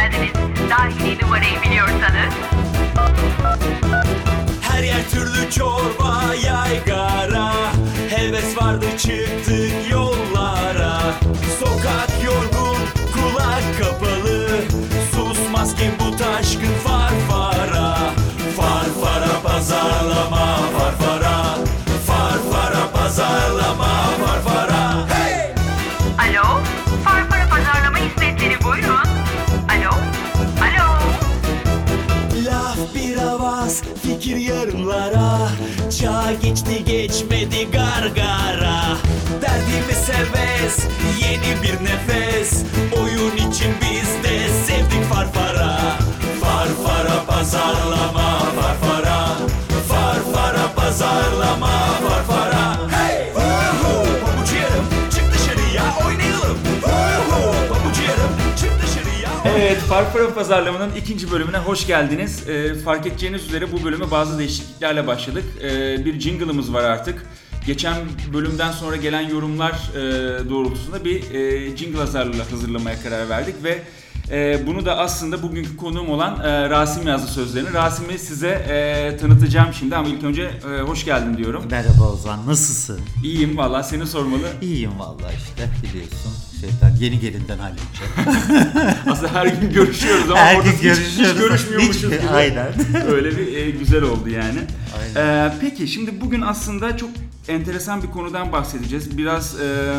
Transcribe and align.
geldiniz. 0.00 0.32
Dahili 0.70 1.22
numarayı 1.22 1.62
biliyorsanız. 1.62 2.34
Her 4.60 4.82
yer 4.82 5.10
türlü 5.10 5.50
çorba 5.50 6.34
yaygara 6.44 7.52
Heves 8.10 8.56
vardı 8.56 8.86
çıktık 8.98 9.90
yollara 9.90 10.09
yeni 41.46 41.62
bir 41.62 41.84
nefes 41.84 42.64
Oyun 43.02 43.36
için 43.50 43.74
biz 43.82 44.24
de 44.24 44.48
sevdik 44.66 45.04
farfara 45.12 45.78
Farfara 46.40 47.24
pazarlama 47.26 48.38
farfara 48.60 49.26
Farfara 49.88 50.72
pazarlama 50.76 51.70
farfara 52.08 52.76
Hey! 52.90 53.26
Woohoo! 53.26 54.04
Pabucu 54.04 54.56
yarım 54.56 54.84
çık 55.10 55.24
dışarıya 55.34 55.82
oynayalım 56.06 56.58
Woohoo! 56.80 57.52
Pabucu 57.68 58.02
yarım 58.02 58.32
çık 58.60 58.70
dışarıya 58.82 59.30
Evet, 59.56 59.78
Farfara 59.78 60.34
Pazarlama'nın 60.34 60.92
ikinci 60.96 61.30
bölümüne 61.30 61.58
hoş 61.58 61.86
geldiniz. 61.86 62.48
Ee, 62.48 62.74
fark 62.74 63.06
edeceğiniz 63.06 63.44
üzere 63.44 63.72
bu 63.72 63.84
bölüme 63.84 64.10
bazı 64.10 64.38
değişikliklerle 64.38 65.06
başladık. 65.06 65.44
Ee, 65.62 66.04
bir 66.04 66.20
jingle'ımız 66.20 66.72
var 66.74 66.84
artık. 66.84 67.26
Geçen 67.70 67.96
bölümden 68.34 68.72
sonra 68.72 68.96
gelen 68.96 69.20
yorumlar 69.28 69.72
e, 69.72 70.00
doğrultusunda 70.50 71.04
bir 71.04 71.34
e, 71.34 71.76
jingle 71.76 71.98
hazırla, 71.98 72.50
hazırlamaya 72.52 73.02
karar 73.02 73.28
verdik 73.28 73.54
ve 73.64 73.82
e, 74.30 74.66
bunu 74.66 74.84
da 74.86 74.98
aslında 74.98 75.42
bugünkü 75.42 75.76
konuğum 75.76 76.10
olan 76.10 76.40
e, 76.40 76.70
Rasim 76.70 77.06
yazdı 77.08 77.26
sözlerini. 77.32 77.72
Rasim'i 77.72 78.18
size 78.18 78.48
e, 78.48 79.16
tanıtacağım 79.16 79.74
şimdi 79.74 79.96
ama 79.96 80.08
ilk 80.08 80.24
önce 80.24 80.42
e, 80.42 80.80
hoş 80.80 81.04
geldin 81.04 81.36
diyorum. 81.36 81.64
Merhaba 81.70 82.12
Ozan, 82.12 82.46
nasılsın? 82.46 83.00
İyiyim 83.24 83.58
valla 83.58 83.82
seni 83.82 84.06
sormalı. 84.06 84.46
İyiyim 84.62 84.98
vallahi 84.98 85.34
işte 85.36 85.68
biliyorsun. 85.82 86.32
Şeyden 86.60 86.96
yeni 87.00 87.20
gelinden 87.20 87.58
halledeceğim. 87.58 88.12
Aslında 89.10 89.34
her 89.34 89.46
gün 89.46 89.72
görüşüyoruz 89.72 90.30
ama 90.30 90.38
Her 90.40 90.56
orada 90.56 90.68
gün 90.68 90.72
hiç- 90.76 90.82
görüşüyoruz. 90.82 91.34
Hiç 91.34 91.40
görüşmüyormuşuz 91.40 91.94
Hiç- 91.96 92.00
gibi. 92.02 92.28
aynen. 92.32 92.68
Öyle 93.08 93.36
bir 93.38 93.56
e, 93.56 93.70
güzel 93.70 94.02
oldu 94.02 94.28
yani. 94.28 94.58
Aynen. 95.00 95.48
Ee, 95.48 95.52
peki 95.60 95.88
şimdi 95.88 96.20
bugün 96.20 96.40
aslında 96.40 96.96
çok 96.96 97.10
enteresan 97.48 98.02
bir 98.02 98.10
konudan 98.10 98.52
bahsedeceğiz. 98.52 99.18
Biraz 99.18 99.60
e, 99.60 99.94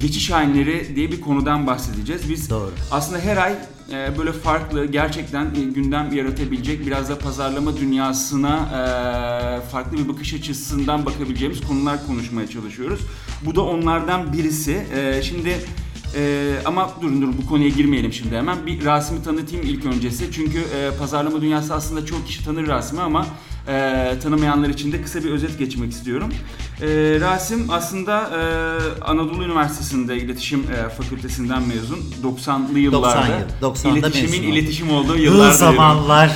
geçiş 0.00 0.30
hainleri 0.30 0.96
diye 0.96 1.12
bir 1.12 1.20
konudan 1.20 1.66
bahsedeceğiz. 1.66 2.30
Biz 2.30 2.50
Doğru. 2.50 2.70
aslında 2.90 3.18
her 3.18 3.36
ay 3.36 3.52
e, 3.92 4.18
böyle 4.18 4.32
farklı 4.32 4.86
gerçekten 4.86 5.44
e, 5.44 5.60
gündem 5.74 6.12
yaratabilecek 6.12 6.86
biraz 6.86 7.08
da 7.08 7.18
pazarlama 7.18 7.76
dünyasına 7.76 8.56
e, 8.56 9.70
farklı 9.70 9.98
bir 9.98 10.08
bakış 10.08 10.34
açısından 10.34 11.06
bakabileceğimiz 11.06 11.60
konular 11.60 12.06
konuşmaya 12.06 12.48
çalışıyoruz. 12.48 13.00
Bu 13.42 13.54
da 13.54 13.62
onlardan 13.62 14.32
birisi. 14.32 14.86
E, 14.94 15.22
şimdi 15.22 15.56
ee, 16.16 16.54
ama 16.64 16.90
durun 17.02 17.22
durun 17.22 17.34
bu 17.42 17.46
konuya 17.46 17.68
girmeyelim 17.68 18.12
şimdi 18.12 18.36
hemen. 18.36 18.66
Bir 18.66 18.84
Rasim'i 18.84 19.22
tanıtayım 19.22 19.66
ilk 19.66 19.84
öncesi. 19.84 20.32
Çünkü 20.32 20.58
e, 20.58 20.90
pazarlama 20.98 21.40
dünyası 21.40 21.74
aslında 21.74 22.06
çok 22.06 22.26
kişi 22.26 22.44
tanır 22.44 22.66
Rasim'i 22.66 23.02
ama 23.02 23.26
e, 23.68 24.14
tanımayanlar 24.22 24.68
için 24.68 24.92
de 24.92 25.02
kısa 25.02 25.24
bir 25.24 25.30
özet 25.30 25.58
geçmek 25.58 25.92
istiyorum. 25.92 26.28
E, 26.82 26.86
Rasim 27.20 27.70
aslında 27.70 28.20
e, 28.20 28.40
Anadolu 29.04 29.44
Üniversitesi'nde 29.44 30.16
iletişim 30.16 30.60
e, 30.60 30.88
fakültesinden 30.88 31.62
mezun. 31.62 31.98
90'lı 32.24 32.78
yıllarda. 32.78 33.46
90 33.62 33.88
yıl, 33.90 33.96
90'da 33.96 34.08
iletişimin 34.08 34.42
iletişim 34.52 34.90
olduğu 34.90 35.16
Yıl 35.16 35.32
yıllarda. 35.32 35.52
zamanlar. 35.54 36.30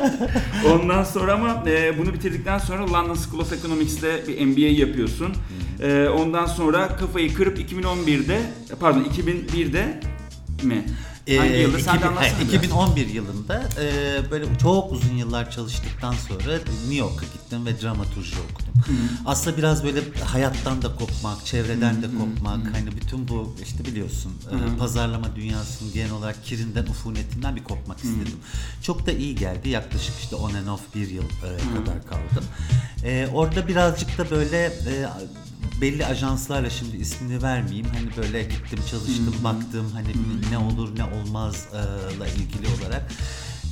Ondan 0.72 1.04
sonra 1.04 1.34
ama 1.34 1.64
e, 1.66 1.98
bunu 1.98 2.14
bitirdikten 2.14 2.58
sonra 2.58 2.82
London 2.92 3.14
School 3.14 3.40
of 3.40 3.52
Economics'te 3.52 4.24
bir 4.28 4.46
MBA 4.46 4.80
yapıyorsun. 4.80 5.32
E, 5.82 6.08
ondan 6.08 6.46
sonra 6.46 6.96
kafayı 6.96 7.34
kırıp 7.34 7.58
2011'de 7.58 8.42
pardon 8.80 9.04
2001'de 9.04 10.00
mi? 10.62 10.84
Hangi 11.38 11.52
Ee, 11.52 11.60
yılda? 11.62 11.78
Sen 11.78 11.94
de 11.94 11.98
2000 11.98 12.08
anlatsana 12.08 12.38
he, 12.38 12.42
biraz. 12.42 12.54
2011 12.54 13.06
yılında 13.06 13.62
e, 13.80 14.30
böyle 14.30 14.44
çok 14.62 14.92
uzun 14.92 15.14
yıllar 15.14 15.50
çalıştıktan 15.50 16.12
sonra 16.28 16.52
New 16.56 16.94
York'a 16.94 17.24
gittim 17.26 17.66
ve 17.66 17.80
dramaturji 17.82 18.34
okudum. 18.52 18.70
Aslında 19.26 19.56
biraz 19.56 19.84
böyle 19.84 20.00
hayattan 20.24 20.82
da 20.82 20.88
kopmak, 20.96 21.46
çevreden 21.46 22.02
de 22.02 22.06
kopmak, 22.18 22.60
hani 22.74 22.96
bütün 23.00 23.28
bu 23.28 23.56
işte 23.62 23.84
biliyorsun 23.84 24.32
e, 24.50 24.78
pazarlama 24.78 25.36
dünyasının 25.36 25.92
genel 25.92 26.12
olarak 26.12 26.44
kirinden, 26.44 26.82
ufunetinden 26.86 27.56
bir 27.56 27.64
kopmak 27.64 27.98
istedim. 27.98 28.38
Çok 28.82 29.06
da 29.06 29.12
iyi 29.12 29.34
geldi. 29.34 29.68
Yaklaşık 29.68 30.14
işte 30.22 30.36
on 30.36 30.54
and 30.54 30.66
off 30.66 30.94
bir 30.94 31.08
yıl 31.10 31.24
e, 31.24 31.48
kadar 31.76 32.06
kaldım. 32.06 32.44
E, 33.04 33.28
orada 33.34 33.68
birazcık 33.68 34.18
da 34.18 34.30
böyle 34.30 34.58
e, 34.66 35.06
belli 35.80 36.06
ajanslarla 36.06 36.70
şimdi 36.70 36.96
ismini 36.96 37.42
vermeyeyim. 37.42 37.86
Hani 37.94 38.16
böyle 38.16 38.42
gittim 38.42 38.78
çalıştım 38.90 39.34
baktım 39.44 39.86
hani 39.94 40.08
ne 40.50 40.58
olur 40.58 40.88
ne 40.98 41.04
olmazla 41.04 42.26
ilgili 42.36 42.66
olarak 42.80 43.12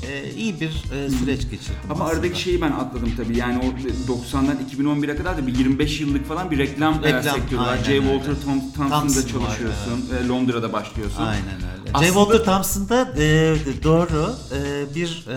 e, 0.07 0.31
iyi 0.33 0.61
bir 0.61 0.69
e, 0.95 1.11
süreç 1.11 1.41
geçirdim. 1.51 1.75
Ama 1.91 2.05
aslında. 2.05 2.19
aradaki 2.19 2.43
şeyi 2.43 2.61
ben 2.61 2.73
atladım 2.73 3.13
tabii. 3.17 3.37
Yani 3.39 3.59
o 3.59 3.65
90'dan 4.13 4.59
2011'e 4.73 5.17
kadar 5.17 5.37
da 5.39 5.47
bir 5.47 5.59
25 5.59 6.01
yıllık 6.01 6.29
falan 6.29 6.51
bir 6.51 6.59
reklam, 6.59 7.03
Reklam, 7.05 7.35
sektörü 7.35 7.61
var. 7.61 7.79
J. 7.87 7.97
Walter 8.01 8.33
Thom- 8.33 8.73
Thompson'da 8.75 8.89
Thompson 9.01 9.43
var, 9.43 9.49
çalışıyorsun. 9.49 10.05
E, 10.25 10.29
Londra'da 10.29 10.73
başlıyorsun. 10.73 11.23
Aynen 11.23 11.45
öyle. 11.55 11.91
Aslında- 11.95 12.05
J. 12.07 12.13
Walter 12.13 12.45
Thompson'da 12.45 13.13
e, 13.19 13.57
doğru 13.85 14.35
e, 14.53 14.95
bir 14.95 15.27
e, 15.31 15.37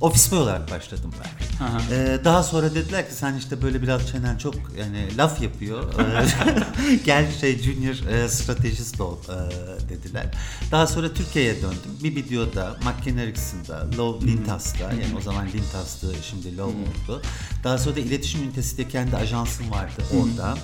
ofis 0.00 0.32
boy 0.32 0.38
olarak 0.38 0.70
başladım 0.70 1.12
ben. 1.24 1.49
Hı 1.60 1.64
hı. 1.64 1.94
E, 1.94 2.24
daha 2.24 2.42
sonra 2.42 2.74
dediler 2.74 3.08
ki 3.08 3.14
sen 3.14 3.34
işte 3.34 3.62
böyle 3.62 3.82
biraz 3.82 4.08
çenen 4.10 4.38
çok 4.38 4.54
yani 4.78 5.16
laf 5.16 5.42
yapıyor. 5.42 5.84
E, 6.00 6.94
Gel 7.04 7.32
şey 7.40 7.58
junior 7.58 8.08
e, 8.12 8.28
stratejist 8.28 9.00
ol 9.00 9.16
e, 9.16 9.88
dediler. 9.88 10.26
Daha 10.70 10.86
sonra 10.86 11.12
Türkiye'ye 11.12 11.56
döndüm. 11.62 11.98
Bir 12.02 12.16
videoda 12.16 12.76
McKen 12.84 13.16
Erickson'da, 13.16 13.86
Low 13.98 14.26
Lintas'ta 14.26 14.84
yani 14.84 15.04
o 15.18 15.20
zaman 15.20 15.46
Lintas'tı 15.46 16.14
şimdi 16.30 16.56
Low 16.56 16.78
oldu. 16.78 17.22
Daha 17.64 17.78
sonra 17.78 17.96
da 17.96 18.00
iletişim 18.00 18.42
ünitesinde 18.42 18.88
kendi 18.88 19.16
ajansım 19.16 19.70
vardı 19.70 20.02
orada. 20.14 20.58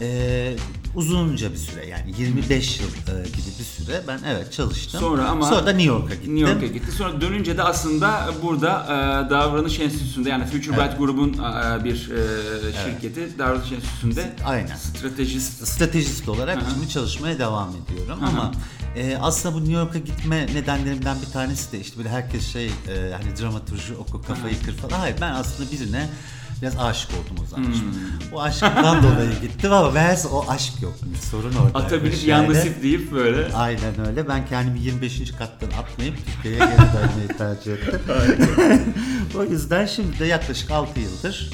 E, 0.00 0.56
uzunca 0.94 1.52
bir 1.52 1.56
süre 1.56 1.86
yani 1.86 2.14
25 2.18 2.80
yıl 2.80 2.86
e, 2.86 3.22
gibi 3.22 3.52
bir 3.58 3.64
süre 3.64 4.02
ben 4.08 4.20
evet 4.26 4.52
çalıştım. 4.52 5.00
Sonra 5.00 5.28
ama 5.28 5.46
Sonra 5.46 5.66
da 5.66 5.70
New 5.72 5.88
York'a 5.88 6.14
gittim. 6.14 6.36
New 6.36 6.50
York'a 6.50 6.66
gitti. 6.66 6.92
Sonra 6.92 7.20
dönünce 7.20 7.56
de 7.56 7.62
aslında 7.62 8.30
burada 8.42 8.84
e, 8.84 9.30
Davranış 9.30 9.80
Enstitüsü'nde 9.80 10.30
yani 10.30 10.41
Future 10.46 10.76
Bright 10.76 10.98
grubun 10.98 11.32
e, 11.32 11.84
bir 11.84 12.10
e, 12.10 12.72
şirketi 12.84 13.38
Davranış 13.38 13.72
Enstitüsü'nde 13.72 14.32
Aynen. 14.44 14.76
stratejist 14.76 15.68
stratejist 15.68 16.28
olarak 16.28 16.62
Hı 16.62 16.66
hı. 16.66 16.70
şimdi 16.70 16.88
çalışmaya 16.88 17.38
devam 17.38 17.70
ediyorum 17.84 18.20
Hı 18.20 18.26
hı. 18.26 18.28
ama 18.28 18.52
e, 18.96 19.16
aslında 19.16 19.54
bu 19.54 19.58
New 19.60 19.72
York'a 19.72 19.98
gitme 19.98 20.46
nedenlerimden 20.54 21.16
bir 21.26 21.32
tanesi 21.32 21.72
de 21.72 21.80
işte 21.80 21.98
böyle 21.98 22.08
herkes 22.08 22.52
şey 22.52 22.66
e, 22.66 22.70
hani 23.12 23.36
dramaturji 23.40 23.94
oku 23.94 24.22
kafayı 24.22 24.62
kır 24.62 24.72
falan. 24.76 24.98
Hayır 24.98 25.16
ben 25.20 25.32
aslında 25.32 25.70
birine 25.72 26.08
biraz 26.62 26.78
aşık 26.78 27.10
oldum 27.10 27.44
o 27.44 27.46
zaman. 27.46 27.64
Hmm. 27.64 28.32
O 28.32 28.40
aşkından 28.40 29.02
dolayı 29.02 29.40
gittim 29.40 29.72
ama 29.72 29.90
meğerse 29.90 30.28
o 30.28 30.44
aşk 30.48 30.82
yokmuş. 30.82 31.18
Sorun 31.18 31.52
orada. 31.54 31.78
atabilip 31.78 32.26
yan 32.26 32.52
nasip 32.52 32.82
deyip 32.82 33.12
böyle 33.12 33.54
Aynen 33.54 34.06
öyle. 34.06 34.28
Ben 34.28 34.46
kendimi 34.46 34.80
25. 34.80 35.32
kattan 35.32 35.70
atmayıp 35.78 36.14
Türkiye'ye 36.26 36.58
geri 36.58 36.70
dönmeyi 36.70 37.28
tercih 37.38 37.72
ettim. 37.72 38.00
o 39.38 39.44
yüzden 39.44 39.86
şimdi 39.86 40.18
de 40.18 40.26
yaklaşık 40.26 40.70
6 40.70 41.00
yıldır 41.00 41.50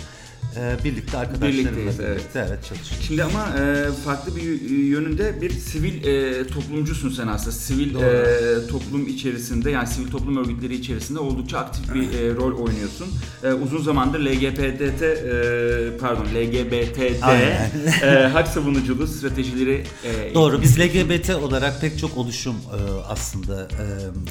e, 0.59 0.85
birlikte 0.85 1.17
arkadaşlarımla 1.17 1.59
Birlikteyiz, 1.59 1.99
birlikte, 1.99 2.05
evet. 2.09 2.23
evet. 2.35 2.65
çalışıyoruz. 2.69 3.07
Şimdi 3.07 3.25
ama 3.25 3.49
e, 3.59 3.87
farklı 4.05 4.37
bir 4.37 4.43
yönünde 4.71 5.43
bir 5.43 5.51
sivil 5.51 6.05
e, 6.05 6.47
toplumcusun 6.47 7.11
sen 7.11 7.27
aslında. 7.27 7.53
Sivil 7.53 7.95
Doğru. 7.95 8.05
e, 8.05 8.67
toplum 8.67 9.09
içerisinde 9.09 9.71
yani 9.71 9.87
sivil 9.87 10.11
toplum 10.11 10.37
örgütleri 10.37 10.75
içerisinde 10.75 11.19
oldukça 11.19 11.59
aktif 11.59 11.95
bir 11.95 12.03
e, 12.03 12.35
rol 12.35 12.59
oynuyorsun. 12.59 13.09
E, 13.45 13.53
uzun 13.53 13.83
zamandır 13.83 14.21
LGBTT 14.21 15.03
e, 15.03 15.97
pardon 16.01 16.25
LGBTD 16.25 17.23
Aynen. 17.23 17.71
e, 18.03 18.29
hak 18.29 18.49
savunuculuğu 18.49 19.07
stratejileri 19.07 19.85
e, 20.05 20.35
Doğru. 20.35 20.63
Biz 20.63 20.79
LGBT 20.81 21.31
olarak 21.31 21.81
pek 21.81 21.99
çok 21.99 22.17
oluşum 22.17 22.57
e, 22.57 22.79
aslında 23.09 23.63
e, 23.63 23.85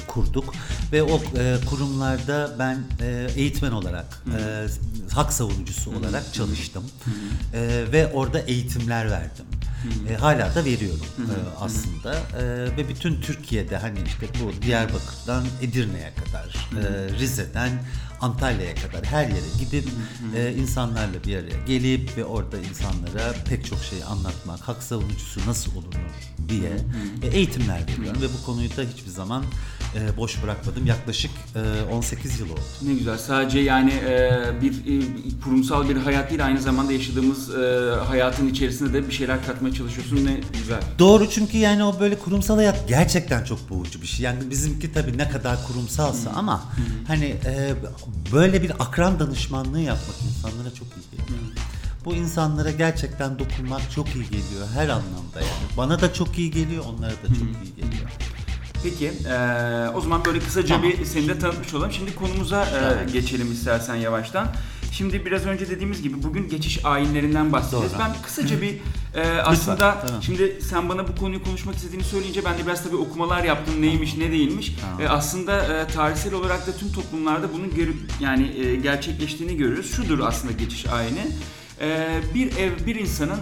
kurduk 0.06 0.54
ve 0.92 1.02
o 1.02 1.20
e, 1.38 1.56
kurumlarda 1.70 2.50
ben 2.58 2.78
e, 3.02 3.26
eğitmen 3.36 3.72
olarak, 3.72 4.22
e, 4.26 4.66
hak 5.14 5.32
savunucusu 5.32 5.90
olarak 5.90 6.17
çalıştım. 6.32 6.84
E, 7.54 7.84
ve 7.92 8.12
orada 8.12 8.40
eğitimler 8.40 9.10
verdim. 9.10 9.44
E, 10.10 10.14
hala 10.14 10.54
da 10.54 10.64
veriyorum 10.64 11.06
e, 11.18 11.34
aslında. 11.60 12.14
E, 12.14 12.76
ve 12.76 12.88
bütün 12.88 13.20
Türkiye'de 13.20 13.76
hani 13.76 13.98
işte 14.06 14.26
bu 14.40 14.62
Diyarbakır'dan 14.62 15.44
Edirne'ye 15.62 16.12
kadar, 16.14 16.70
e, 16.84 17.08
Rize'den 17.18 17.70
Antalya'ya 18.20 18.74
kadar 18.74 19.04
her 19.04 19.28
yere 19.28 19.46
gidip 19.58 19.88
e, 20.36 20.54
insanlarla 20.54 21.24
bir 21.26 21.36
araya 21.36 21.64
gelip 21.66 22.16
ve 22.16 22.24
orada 22.24 22.58
insanlara 22.58 23.34
pek 23.48 23.66
çok 23.66 23.78
şeyi 23.84 24.04
anlatmak, 24.04 24.60
hak 24.60 24.82
savunucusu 24.82 25.40
nasıl 25.46 25.72
olunur 25.72 25.92
diye 26.48 26.72
e, 27.22 27.26
eğitimler 27.36 27.82
veriyorum. 27.82 28.22
Ve 28.22 28.26
bu 28.26 28.46
konuyu 28.46 28.76
da 28.76 28.82
hiçbir 28.82 29.10
zaman 29.10 29.44
e, 29.94 30.16
boş 30.16 30.42
bırakmadım. 30.42 30.86
Yaklaşık 30.86 31.30
e, 31.56 31.92
18 31.92 32.40
yıl 32.40 32.50
oldu. 32.50 32.60
Ne 32.82 32.94
güzel. 32.94 33.18
Sadece 33.18 33.58
yani 33.58 33.90
e, 33.90 34.30
bir 34.62 34.72
e, 34.72 35.02
kurumsal 35.44 35.88
bir 35.88 35.96
hayat 35.96 36.30
değil 36.30 36.46
aynı 36.46 36.60
zamanda 36.60 36.92
yaşadığımız 36.92 37.54
e, 37.54 37.90
hayatın 38.08 38.48
içerisinde 38.48 38.92
de 38.92 39.08
bir 39.08 39.12
şeyler 39.12 39.46
katmaya 39.46 39.74
çalışıyorsun. 39.74 40.16
Ne 40.16 40.40
güzel. 40.58 40.80
Doğru 40.98 41.30
çünkü 41.30 41.58
yani 41.58 41.84
o 41.84 42.00
böyle 42.00 42.18
kurumsal 42.18 42.56
hayat 42.56 42.88
gerçekten 42.88 43.44
çok 43.44 43.70
boğucu 43.70 44.02
bir 44.02 44.06
şey. 44.06 44.24
Yani 44.24 44.50
bizimki 44.50 44.92
tabii 44.92 45.18
ne 45.18 45.28
kadar 45.28 45.66
kurumsalsa 45.66 46.30
ama 46.30 46.64
hani 47.06 47.24
e, 47.24 47.74
böyle 48.32 48.62
bir 48.62 48.70
akran 48.78 49.20
danışmanlığı 49.20 49.80
yapmak 49.80 50.16
insanlara 50.28 50.74
çok 50.74 50.86
iyi 50.88 51.10
geliyor. 51.10 51.38
Bu 52.04 52.14
insanlara 52.14 52.70
gerçekten 52.70 53.38
dokunmak 53.38 53.90
çok 53.94 54.08
iyi 54.08 54.24
geliyor 54.24 54.66
her 54.74 54.88
anlamda 54.88 55.40
yani. 55.40 55.76
Bana 55.76 56.00
da 56.00 56.12
çok 56.12 56.38
iyi 56.38 56.50
geliyor, 56.50 56.84
onlara 56.88 57.10
da 57.10 57.26
çok 57.26 57.36
iyi 57.64 57.74
geliyor. 57.76 58.10
Peki 58.82 59.06
e, 59.06 59.88
o 59.94 60.00
zaman 60.00 60.24
böyle 60.24 60.38
kısaca 60.38 60.68
Tamam. 60.68 60.90
bir 60.90 61.04
seni 61.04 61.28
de 61.28 61.38
tanıtmış 61.38 61.74
olalım. 61.74 61.92
Şimdi 61.92 62.14
konumuza 62.14 62.64
e, 62.64 63.12
geçelim 63.12 63.52
istersen 63.52 63.94
yavaştan. 63.94 64.48
Şimdi 64.92 65.26
biraz 65.26 65.46
önce 65.46 65.70
dediğimiz 65.70 66.02
gibi 66.02 66.22
bugün 66.22 66.48
geçiş 66.48 66.84
ayinlerinden 66.84 67.52
bahsedeceğiz. 67.52 67.92
Doğru. 67.92 68.00
Ben 68.00 68.22
kısaca 68.22 68.62
bir 68.62 68.74
e, 69.14 69.22
aslında 69.42 70.00
tamam. 70.06 70.22
şimdi 70.22 70.58
sen 70.62 70.88
bana 70.88 71.08
bu 71.08 71.16
konuyu 71.16 71.44
konuşmak 71.44 71.74
istediğini 71.74 72.04
söyleyince 72.04 72.44
ben 72.44 72.58
de 72.58 72.66
biraz 72.66 72.84
tabii 72.84 72.96
okumalar 72.96 73.44
yaptım 73.44 73.82
neymiş 73.82 74.16
ne 74.16 74.32
değilmiş. 74.32 74.76
Tamam. 74.80 75.00
E, 75.00 75.08
aslında 75.08 75.62
e, 75.62 75.86
tarihsel 75.86 76.34
olarak 76.34 76.66
da 76.66 76.72
tüm 76.72 76.92
toplumlarda 76.92 77.52
bunun 77.52 77.74
geri, 77.74 77.92
yani 78.20 78.56
e, 78.58 78.76
gerçekleştiğini 78.76 79.56
görüyoruz. 79.56 79.96
Şudur 79.96 80.20
aslında 80.20 80.52
geçiş 80.52 80.86
ayini. 80.86 81.26
E, 81.80 82.08
bir 82.34 82.56
ev 82.56 82.86
bir 82.86 82.96
insanın 82.96 83.38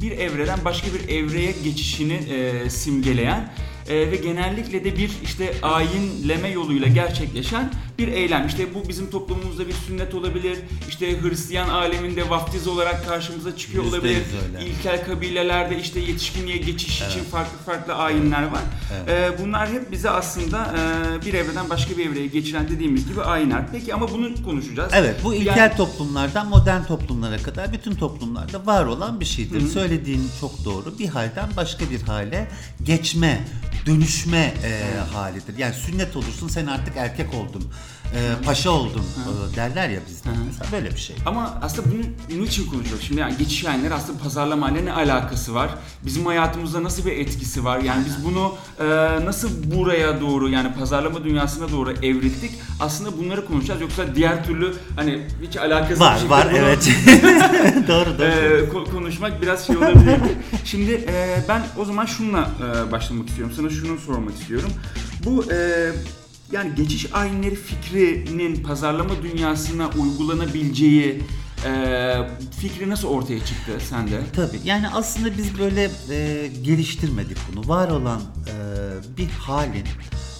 bir 0.00 0.10
evreden 0.10 0.58
başka 0.64 0.86
bir 0.94 1.08
evreye 1.08 1.52
geçişini 1.64 2.12
e, 2.12 2.70
simgeleyen 2.70 3.52
e, 3.88 4.10
ve 4.10 4.16
genellikle 4.16 4.84
de 4.84 4.96
bir 4.96 5.10
işte 5.22 5.54
ayinleme 5.62 6.48
yoluyla 6.48 6.88
gerçekleşen 6.88 7.72
bir 7.98 8.08
eylem. 8.08 8.46
İşte 8.46 8.74
bu 8.74 8.88
bizim 8.88 9.10
toplumumuzda 9.10 9.68
bir 9.68 9.72
sünnet 9.72 10.14
olabilir. 10.14 10.58
İşte 10.88 11.22
Hristiyan 11.22 11.68
aleminde 11.68 12.30
vaftiz 12.30 12.68
olarak 12.68 13.06
karşımıza 13.08 13.56
çıkıyor 13.56 13.84
Yüzde 13.84 13.96
olabilir. 13.96 14.22
İlkel 14.66 15.04
kabilelerde 15.04 15.80
işte 15.80 16.00
yetişkinliğe 16.00 16.56
geçiş 16.56 17.02
için 17.02 17.24
farklı 17.30 17.58
farklı 17.66 17.94
ayinler 17.94 18.42
var. 18.42 18.62
E, 19.08 19.30
bunlar 19.42 19.68
hep 19.68 19.92
bize 19.92 20.10
aslında 20.10 20.74
e, 21.22 21.26
bir 21.26 21.34
evreden 21.34 21.70
başka 21.70 21.96
bir 21.98 22.06
evreye 22.10 22.26
geçiren 22.26 22.68
dediğimiz 22.68 23.08
gibi 23.08 23.22
ayinler. 23.22 23.62
Peki 23.72 23.94
ama 23.94 24.10
bunu 24.12 24.44
konuşacağız. 24.44 24.92
Evet 24.94 25.16
bu 25.24 25.34
ilkel 25.34 25.56
Yani- 25.56 25.76
toplumlardan 25.76 26.48
modern 26.48 26.82
toplumlara 26.82 27.36
kadar 27.36 27.72
bütün 27.72 27.94
toplumlarda 27.94 28.66
var 28.66 28.84
olan 28.84 29.20
bir 29.20 29.24
şeydir. 29.24 29.68
Söylediğin 29.68 30.28
çok 30.40 30.64
doğru. 30.64 30.98
Bir 30.98 31.08
halden 31.08 31.48
başka 31.56 31.90
bir 31.90 32.02
hale 32.02 32.48
geçme, 32.82 33.44
dönüşme 33.88 34.54
e, 34.64 34.98
halidir. 35.14 35.58
Yani 35.58 35.74
sünnet 35.74 36.16
olursun 36.16 36.48
sen 36.48 36.66
artık 36.66 36.96
erkek 36.96 37.34
oldun, 37.34 37.64
e, 38.14 38.44
paşa 38.44 38.70
oldun 38.70 39.02
e, 39.52 39.56
derler 39.56 39.88
ya 39.88 40.00
bizde. 40.08 40.28
Mesela 40.46 40.72
böyle 40.72 40.94
bir 40.94 41.00
şey. 41.00 41.16
Ama 41.26 41.58
aslında 41.62 41.88
bunu 41.90 42.40
niçin 42.42 42.66
konuşuyoruz? 42.70 43.06
Şimdi 43.06 43.20
yani 43.20 43.36
geçiş 43.38 43.64
ayinleri 43.64 43.94
aslında 43.94 44.18
pazarlamayla 44.18 44.80
ne 44.82 44.92
alakası 44.92 45.54
var? 45.54 45.70
Bizim 46.06 46.26
hayatımızda 46.26 46.82
nasıl 46.82 47.06
bir 47.06 47.12
etkisi 47.12 47.64
var? 47.64 47.78
Yani 47.78 48.04
biz 48.06 48.24
bunu 48.24 48.54
e, 48.80 48.84
nasıl 49.24 49.48
buraya 49.74 50.20
doğru 50.20 50.48
yani 50.48 50.74
pazarlama 50.74 51.24
dünyasına 51.24 51.72
doğru 51.72 51.92
evrildik? 51.92 52.50
Aslında 52.80 53.18
bunları 53.18 53.46
konuşacağız. 53.46 53.80
Yoksa 53.80 54.14
diğer 54.14 54.44
türlü 54.44 54.74
hani 54.96 55.26
hiç 55.42 55.56
alakası 55.56 56.00
Var 56.00 56.24
var 56.28 56.46
evet. 56.54 56.88
doğru 57.88 58.18
doğru. 58.18 58.68
Ko- 58.72 58.90
konuşmak 58.90 59.42
biraz 59.42 59.66
şey 59.66 59.76
olabilir. 59.76 60.16
Şimdi 60.64 60.92
e, 60.92 61.42
ben 61.48 61.62
o 61.78 61.84
zaman 61.84 62.06
şununla 62.06 62.50
e, 62.88 62.92
başlamak 62.92 63.28
istiyorum. 63.28 63.54
Sana 63.56 63.70
şunu 63.70 63.98
sormak 63.98 64.34
istiyorum. 64.34 64.70
Bu 65.24 65.44
e, 65.52 65.90
yani 66.52 66.74
geçiş 66.74 67.12
ayinleri 67.12 67.54
fikrinin 67.54 68.62
pazarlama 68.62 69.22
dünyasına 69.22 69.90
uygulanabileceği 69.90 71.22
e, 71.66 72.14
fikri 72.60 72.90
nasıl 72.90 73.08
ortaya 73.08 73.44
çıktı 73.44 73.72
sende? 73.88 74.20
Tabii 74.32 74.60
yani 74.64 74.88
aslında 74.88 75.38
biz 75.38 75.58
böyle 75.58 75.90
e, 76.10 76.48
geliştirmedik 76.62 77.38
bunu. 77.52 77.68
Var 77.68 77.88
olan 77.90 78.20
e, 78.20 78.54
bir 79.16 79.28
halin 79.28 79.86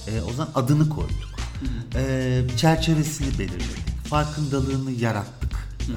e, 0.09 0.21
o 0.21 0.33
zaman 0.33 0.53
adını 0.55 0.89
koyduk. 0.89 1.29
E, 1.95 2.43
çerçevesini 2.57 3.39
belirledik. 3.39 4.05
Farkındalığını 4.05 4.91
yarattık 4.91 5.53
e, 5.81 5.97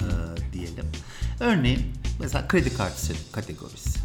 diyelim. 0.53 0.85
Örneğin 1.39 1.81
mesela 2.19 2.47
kredi 2.47 2.77
kartı 2.77 3.13
kategorisi. 3.31 3.99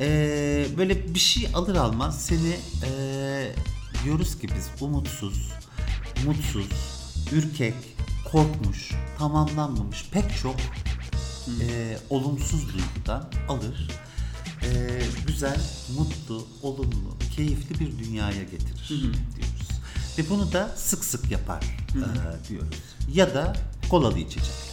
E, 0.00 0.66
böyle 0.78 1.14
bir 1.14 1.18
şey 1.18 1.48
alır 1.54 1.76
almaz 1.76 2.22
seni 2.22 2.56
e, 2.84 2.90
diyoruz 4.04 4.38
ki 4.38 4.48
biz 4.56 4.68
umutsuz, 4.80 5.48
mutsuz, 6.26 6.68
ürkek, 7.32 7.74
korkmuş, 8.32 8.90
tamamlanmamış 9.18 10.08
pek 10.12 10.36
çok 10.42 10.56
e, 11.60 11.98
olumsuz 12.10 12.66
duygudan 12.68 13.30
alır. 13.48 13.88
e, 14.62 15.00
güzel, 15.26 15.60
mutlu, 15.98 16.46
olumlu, 16.62 17.16
keyifli 17.36 17.80
bir 17.80 17.98
dünyaya 17.98 18.42
getirir 18.42 18.88
diyoruz. 19.36 19.68
Ve 20.18 20.30
bunu 20.30 20.52
da 20.52 20.68
sık 20.76 21.04
sık 21.04 21.30
yapar 21.30 21.64
e, 21.90 22.48
diyoruz. 22.48 22.78
Ya 23.14 23.34
da 23.34 23.56
kolalı 23.90 24.18
içecekler. 24.18 24.70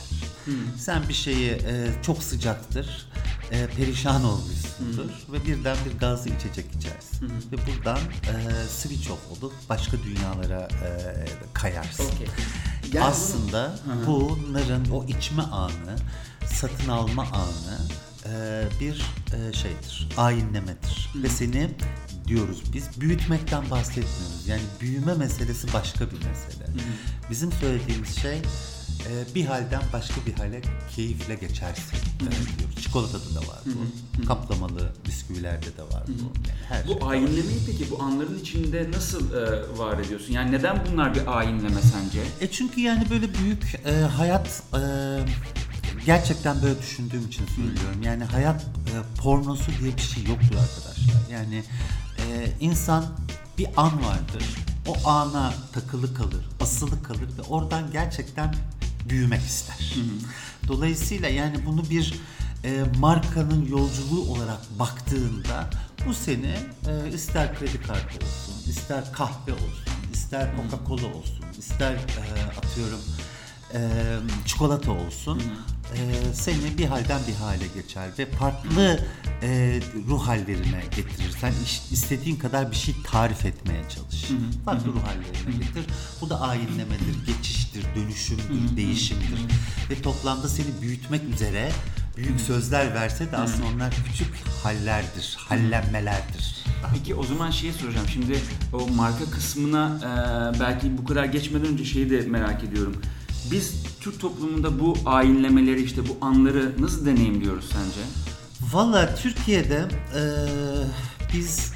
Sen 0.78 1.10
bir 1.10 1.14
şeyi 1.14 1.50
e, 1.52 1.88
çok 2.02 2.24
sıcaktır, 2.24 3.08
e, 3.52 3.68
perişan 3.68 4.24
olmuşsundur 4.24 5.12
ve 5.32 5.46
birden 5.46 5.78
bir 5.86 6.00
gazlı 6.00 6.30
içecek 6.30 6.66
içersin. 6.76 7.30
Ve 7.52 7.58
buradan 7.68 7.98
e, 7.98 8.68
switch 8.68 9.12
off 9.12 9.20
olup 9.32 9.54
başka 9.70 9.98
dünyalara 9.98 10.62
e, 10.62 10.90
kayarsın. 11.54 12.06
Okey. 12.06 12.28
Yani 12.94 13.06
Aslında 13.06 13.80
bunların 14.08 14.92
o 14.92 15.06
içme 15.06 15.44
anı, 15.44 15.96
satın 16.46 16.90
alma 16.90 17.24
anı 17.24 17.80
e, 18.26 18.64
bir 18.80 19.02
e, 19.34 19.54
şeydir, 19.54 20.10
ayinlemedir. 20.18 21.12
Ve 21.16 21.30
seni 21.30 21.70
diyoruz 22.28 22.64
biz 22.74 23.02
büyütmekten 23.02 23.70
bahsetmiyoruz. 23.70 24.48
Yani 24.48 24.62
büyüme 24.82 25.14
meselesi 25.14 25.74
başka 25.74 26.06
bir 26.06 26.16
mesele. 26.16 26.68
Bizim 27.30 27.52
söylediğimiz 27.52 28.22
şey 28.22 28.42
e, 29.10 29.36
bir 29.36 29.46
halden 29.46 29.82
başka 29.94 30.16
bir 30.26 30.34
hale 30.34 30.62
keyifle 30.96 31.36
geçersin 31.36 31.98
e, 32.22 32.58
diyoruz. 32.60 32.76
Çikolatada 32.84 33.36
da 33.36 33.40
var 33.40 33.60
bu. 33.66 34.26
Kaplamalı 34.28 34.90
bisküvilerde 35.08 35.78
de 35.78 35.82
var 35.84 36.04
bu. 36.08 36.12
Yani 36.50 36.60
her 36.70 36.88
Bu 36.88 37.06
var. 37.06 37.12
ayinlemeyi 37.12 37.60
peki 37.66 37.92
bu 37.92 38.04
anların 38.04 38.40
içinde 38.40 38.92
nasıl 38.94 39.34
e, 39.34 39.78
var 39.78 39.98
ediyorsun? 40.00 40.34
Yani 40.34 40.52
neden 40.52 40.84
bunlar 40.92 41.16
bir 41.16 41.38
ayinleme 41.38 41.82
sence? 41.82 42.22
E 42.42 42.52
çünkü 42.52 42.82
yani 42.82 43.10
böyle 43.10 43.34
büyük 43.34 43.76
e, 43.86 43.92
hayat 44.02 44.64
e, 44.74 44.80
gerçekten 46.06 46.62
böyle 46.62 46.80
düşündüğüm 46.80 47.28
için 47.28 47.46
söylüyorum. 47.56 48.04
Yani 48.04 48.24
hayat 48.24 48.62
e, 48.64 49.22
pornosu 49.22 49.72
diye 49.82 49.96
bir 49.98 50.02
şey 50.02 50.24
yoktur 50.24 50.56
arkadaşlar. 50.56 51.32
Yani 51.32 51.64
e, 52.18 52.48
insan 52.60 53.06
bir 53.58 53.68
an 53.78 53.92
vardır. 54.04 54.44
O 54.88 55.08
ana 55.10 55.54
takılı 55.74 56.14
kalır, 56.14 56.50
asılı 56.62 57.04
kalır 57.04 57.28
ve 57.38 57.42
oradan 57.50 57.92
gerçekten 57.92 58.56
büyümek 59.10 59.42
ister. 59.42 59.94
Dolayısıyla 60.68 61.30
yani 61.30 61.66
bunu 61.66 61.90
bir 61.90 62.14
e, 62.64 62.84
markanın 63.00 63.66
yolculuğu 63.66 64.32
olarak 64.32 64.80
baktığında 64.80 65.70
bu 66.08 66.14
seni 66.14 66.56
e, 66.88 67.14
ister 67.14 67.60
kredi 67.60 67.82
kartı 67.82 68.26
olsun, 68.26 68.70
ister 68.70 69.14
kahve 69.14 69.54
olsun, 69.54 70.14
ister 70.14 70.50
Coca-Cola 70.56 71.14
olsun, 71.14 71.46
ister 71.60 71.94
e, 71.94 72.58
atıyorum 72.58 73.00
e, 73.74 73.80
çikolata 74.46 74.92
olsun 74.92 75.42
e, 75.96 76.34
seni 76.34 76.78
bir 76.78 76.86
halden 76.86 77.22
bir 77.28 77.34
hale 77.36 77.68
geçer 77.76 78.10
ve 78.20 78.26
farklı 78.32 79.00
e, 79.44 79.80
ruh 80.08 80.28
hallerine 80.28 80.82
getirir. 80.96 81.32
Sen 81.42 81.54
iş- 81.66 81.82
istediğin 81.92 82.36
kadar 82.36 82.72
bir 82.72 82.76
şey 82.76 82.96
tarif 83.12 83.46
etmeye 83.46 83.82
çalış. 83.90 84.26
Farklı 84.66 84.88
ruh 84.94 85.04
hallerine 85.04 85.66
getirir. 85.66 85.86
Bu 86.22 86.30
da 86.30 86.42
ayinlemedir, 86.42 87.26
geçiştir, 87.28 87.86
dönüşümdür, 87.96 88.78
değişimdir. 88.78 89.40
Ve 89.90 90.02
toplamda 90.02 90.48
seni 90.50 90.68
büyütmek 90.82 91.24
üzere 91.34 91.72
büyük 92.18 92.42
sözler 92.42 92.94
verse 92.94 93.32
de 93.32 93.38
aslında 93.38 93.68
onlar 93.76 93.94
küçük 94.06 94.34
hallerdir, 94.64 95.36
hallenmelerdir. 95.40 96.58
Peki 96.94 97.16
o 97.16 97.24
zaman 97.24 97.52
şeyi 97.52 97.74
soracağım. 97.74 98.08
Şimdi 98.14 98.40
o 98.74 98.88
marka 98.88 99.26
kısmına 99.26 99.98
e, 100.02 100.60
belki 100.60 100.98
bu 100.98 101.06
kadar 101.06 101.26
geçmeden 101.26 101.68
önce 101.68 101.86
şeyi 101.86 102.10
de 102.10 102.22
merak 102.22 102.64
ediyorum. 102.64 103.02
Biz 103.52 103.74
Türk 104.08 104.20
toplumunda 104.20 104.80
bu 104.80 104.98
ayinlemeleri 105.06 105.84
işte 105.84 106.02
bu 106.08 106.26
anları 106.26 106.76
nasıl 106.80 107.06
deneyimliyoruz 107.06 107.66
sence? 107.66 108.00
Valla 108.74 109.16
Türkiye'de 109.16 109.88
e, 110.16 110.22
biz 111.34 111.74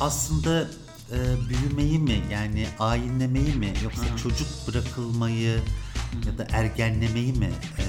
aslında 0.00 0.60
e, 1.12 1.18
büyümeyi 1.48 1.98
mi 1.98 2.22
yani 2.32 2.66
ayinlemeyi 2.78 3.54
mi 3.54 3.72
yoksa 3.84 4.16
çocuk 4.22 4.48
bırakılmayı 4.68 5.58
ya 6.26 6.38
da 6.38 6.46
ergenlemeyi 6.50 7.32
mi 7.32 7.50
e, 7.78 7.84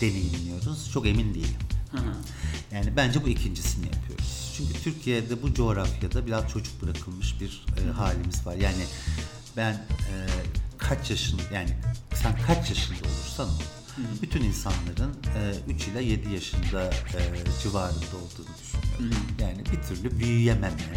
deneyimliyoruz 0.00 0.90
çok 0.92 1.06
emin 1.06 1.34
değilim. 1.34 1.58
Yani 2.72 2.96
bence 2.96 3.24
bu 3.24 3.28
ikincisini 3.28 3.86
yapıyoruz. 3.86 4.54
Çünkü 4.56 4.82
Türkiye'de 4.82 5.42
bu 5.42 5.54
coğrafyada 5.54 6.26
biraz 6.26 6.48
çocuk 6.52 6.82
bırakılmış 6.82 7.40
bir 7.40 7.64
e, 7.84 7.92
halimiz 7.92 8.46
var. 8.46 8.54
Yani 8.54 8.84
ben 9.56 9.72
e, 9.72 10.14
kaç 10.88 11.10
yaşın 11.10 11.40
yani 11.54 11.70
sen 12.14 12.32
kaç 12.46 12.70
yaşında 12.70 12.98
olursan 12.98 13.48
ol. 13.48 13.60
Bütün 14.22 14.42
insanların 14.42 15.16
3 15.68 15.88
ile 15.88 16.02
7 16.02 16.34
yaşında 16.34 16.84
e, 16.84 17.20
civarında 17.62 18.16
olduğunu 18.16 18.54
düşünüyorum. 18.62 19.26
Yani 19.40 19.58
bir 19.58 19.82
türlü 19.88 20.18
büyüyememe, 20.18 20.94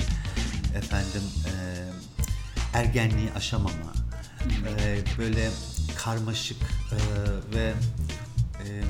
efendim 0.76 1.24
e, 1.46 1.54
ergenliği 2.74 3.32
aşamama, 3.36 3.94
e, 4.80 5.04
böyle 5.18 5.50
karmaşık 5.98 6.62
e, 6.62 6.98
ve 7.56 7.74
e, 8.66 8.84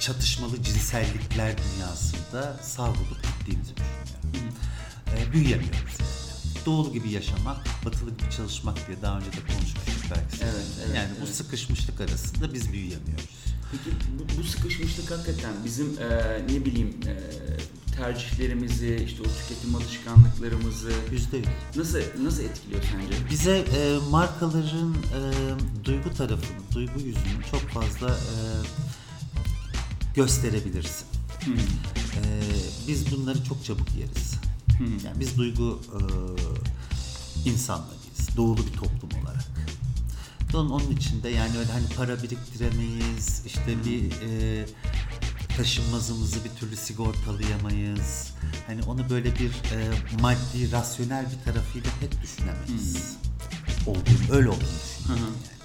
çatışmalı 0.00 0.62
cinsellikler 0.62 1.54
dünyasında 1.58 2.56
savrulup 2.62 3.22
gittiğimizi 3.22 3.72
düşünüyorum. 3.76 4.54
E, 5.16 5.32
büyüyemiyoruz. 5.32 5.97
Doğulu 6.66 6.92
gibi 6.92 7.10
yaşamak, 7.10 7.66
batılı 7.84 8.10
gibi 8.10 8.30
çalışmak 8.36 8.86
diye 8.86 9.02
daha 9.02 9.18
önce 9.18 9.26
de 9.26 9.36
konuşmuştuk 9.52 10.04
belki. 10.10 10.44
Evet, 10.44 10.54
evet, 10.86 10.96
yani 10.96 11.08
bu 11.20 11.24
evet. 11.24 11.34
sıkışmışlık 11.34 12.00
arasında 12.00 12.54
biz 12.54 12.72
büyüyemiyoruz. 12.72 13.28
Peki 13.72 13.96
bu, 14.18 14.38
bu 14.38 14.44
sıkışmışlık 14.44 15.10
hakikaten 15.10 15.52
bizim 15.64 15.86
e, 15.86 16.42
ne 16.52 16.64
bileyim 16.64 16.96
e, 17.06 17.14
tercihlerimizi, 17.96 19.04
işte 19.06 19.22
o 19.22 19.24
tüketim 19.24 19.74
alışkanlıklarımızı 19.74 20.92
Yüzde 21.12 21.36
yüz. 21.36 21.46
nasıl 21.76 21.98
nasıl 22.24 22.42
etkiliyor 22.42 22.82
sence? 22.92 23.30
Bize 23.30 23.58
e, 23.58 23.98
markaların 24.10 24.94
e, 24.94 25.20
duygu 25.84 26.14
tarafını, 26.14 26.58
duygu 26.74 27.00
yüzünü 27.00 27.44
çok 27.50 27.60
fazla 27.60 28.10
e, 28.10 28.36
gösterebilirsin. 30.14 31.06
Hı. 31.44 31.50
E, 31.52 32.40
biz 32.88 33.12
bunları 33.12 33.44
çok 33.44 33.64
çabuk 33.64 33.88
yeriz. 33.94 34.34
Yani 35.04 35.20
biz 35.20 35.36
duygu 35.38 35.80
e, 35.94 35.98
insanlarıyız. 37.50 38.36
Doğulu 38.36 38.66
bir 38.66 38.72
toplum 38.72 39.22
olarak. 39.22 39.48
Onun, 40.54 40.70
onun 40.70 40.90
içinde 40.90 41.28
yani 41.28 41.58
öyle 41.58 41.72
hani 41.72 41.86
para 41.96 42.22
biriktiremeyiz, 42.22 43.42
işte 43.46 43.84
bir 43.84 44.12
e, 44.12 44.66
taşınmazımızı 45.56 46.44
bir 46.44 46.50
türlü 46.50 46.76
sigortalayamayız. 46.76 48.32
Hani 48.66 48.82
onu 48.82 49.10
böyle 49.10 49.34
bir 49.34 49.50
e, 49.50 49.90
maddi, 50.20 50.72
rasyonel 50.72 51.26
bir 51.26 51.52
tarafıyla 51.52 51.90
pek 52.00 52.22
düşünemeyiz. 52.22 53.16
Olduğunu, 53.86 54.36
öyle 54.36 54.48
olduğunu 54.48 54.60
düşünüyorum. 54.60 55.34
yani. 55.34 55.57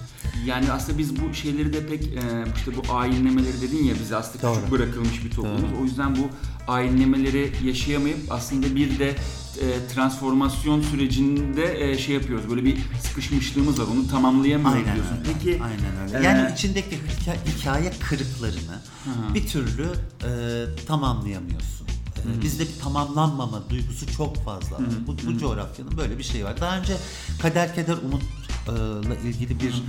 Yani 0.46 0.72
aslında 0.72 0.98
biz 0.98 1.20
bu 1.20 1.34
şeyleri 1.34 1.72
de 1.72 1.86
pek 1.86 2.02
e, 2.06 2.44
işte 2.56 2.70
bu 2.76 2.92
ayinlemeleri 2.94 3.60
dedin 3.60 3.84
ya 3.84 3.94
biz 4.02 4.12
aslında 4.12 4.52
küçük 4.52 4.70
Doğru. 4.70 4.78
bırakılmış 4.78 5.24
bir 5.24 5.30
toplumuz. 5.30 5.62
Doğru. 5.62 5.80
O 5.80 5.84
yüzden 5.84 6.16
bu 6.16 6.28
ayinlemeleri 6.72 7.52
yaşayamayıp 7.64 8.18
aslında 8.32 8.74
bir 8.76 8.98
de 8.98 9.08
e, 9.60 9.66
transformasyon 9.94 10.80
sürecinde 10.82 11.90
e, 11.90 11.98
şey 11.98 12.14
yapıyoruz. 12.14 12.50
Böyle 12.50 12.64
bir 12.64 12.76
sıkışmışlığımız 13.02 13.80
var. 13.80 13.86
Onu 13.92 14.08
tamamlayamıyoruz 14.08 14.76
Aynen 14.86 14.94
diyorsun. 14.94 15.16
öyle. 15.16 15.24
Peki 15.32 15.62
Aynen 15.62 16.06
öyle. 16.06 16.18
e, 16.18 16.22
Yani 16.30 16.52
içindeki 16.54 16.96
hikaye, 17.20 17.38
hikaye 17.58 17.92
kırıklarını 18.08 18.78
bir 19.34 19.46
türlü 19.46 19.86
e, 20.24 20.30
tamamlayamıyorsun. 20.86 21.86
E, 22.38 22.42
Bizde 22.42 22.62
bir 22.62 22.78
tamamlanmama 22.82 23.70
duygusu 23.70 24.06
çok 24.16 24.36
fazla. 24.44 24.76
var. 24.76 24.82
Bu, 25.06 25.16
bu 25.26 25.38
coğrafyanın 25.38 25.96
böyle 25.98 26.18
bir 26.18 26.22
şeyi 26.24 26.44
var. 26.44 26.60
Daha 26.60 26.78
önce 26.78 26.96
Kader 27.42 27.74
Keder 27.74 27.96
Umut'la 28.04 29.14
ilgili 29.28 29.60
bir 29.60 29.82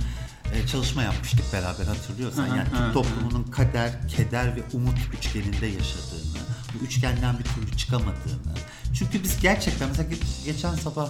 e, 0.54 0.66
çalışma 0.66 1.02
yapmıştık 1.02 1.52
beraber 1.52 1.84
hatırlıyorsan. 1.84 2.46
Yani 2.46 2.68
Türk 2.70 2.92
toplumunun 2.94 3.44
kader, 3.44 4.08
keder 4.08 4.56
ve 4.56 4.60
umut 4.72 4.98
üçgeninde 5.18 5.66
yaşadığını, 5.66 6.38
bu 6.74 6.84
üçgenden 6.84 7.38
bir 7.38 7.44
türlü 7.44 7.76
çıkamadığını. 7.76 8.54
Çünkü 8.98 9.22
biz 9.24 9.40
gerçekten 9.40 9.88
mesela 9.88 10.08
ge- 10.10 10.44
geçen 10.44 10.74
sabah 10.74 11.08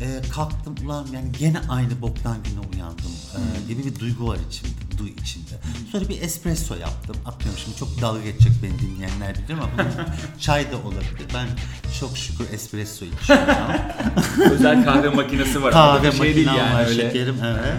e, 0.00 0.28
kalktım 0.30 0.74
ulan 0.84 1.06
yani 1.12 1.32
gene 1.32 1.60
aynı 1.68 2.02
boktan 2.02 2.36
güne 2.44 2.60
uyandım 2.74 3.12
e, 3.36 3.68
gibi 3.68 3.84
bir 3.84 4.00
duygu 4.00 4.28
var 4.28 4.38
içimde, 4.48 4.98
duy 4.98 5.10
içinde. 5.10 5.54
Sonra 5.92 6.08
bir 6.08 6.22
espresso 6.22 6.74
yaptım. 6.74 7.16
Atıyorum 7.26 7.60
şimdi 7.64 7.76
çok 7.76 8.00
dalga 8.00 8.20
geçecek 8.22 8.52
beni 8.62 8.78
dinleyenler 8.78 9.34
bilir 9.34 9.52
ama 9.52 9.68
bunun 9.74 10.06
çay 10.40 10.72
da 10.72 10.76
olabilir. 10.76 11.26
Ben 11.34 11.46
çok 12.00 12.16
şükür 12.18 12.44
espresso 12.52 13.04
içiyorum. 13.04 13.54
özel 14.50 14.84
kahve 14.84 15.08
makinesi 15.08 15.62
var. 15.62 15.72
Kahve 15.72 16.12
şey 16.12 16.18
makinem 16.20 16.56
yani 16.56 16.74
var 16.74 16.86
öyle. 16.86 17.02
şekerim 17.02 17.36
evet. 17.44 17.74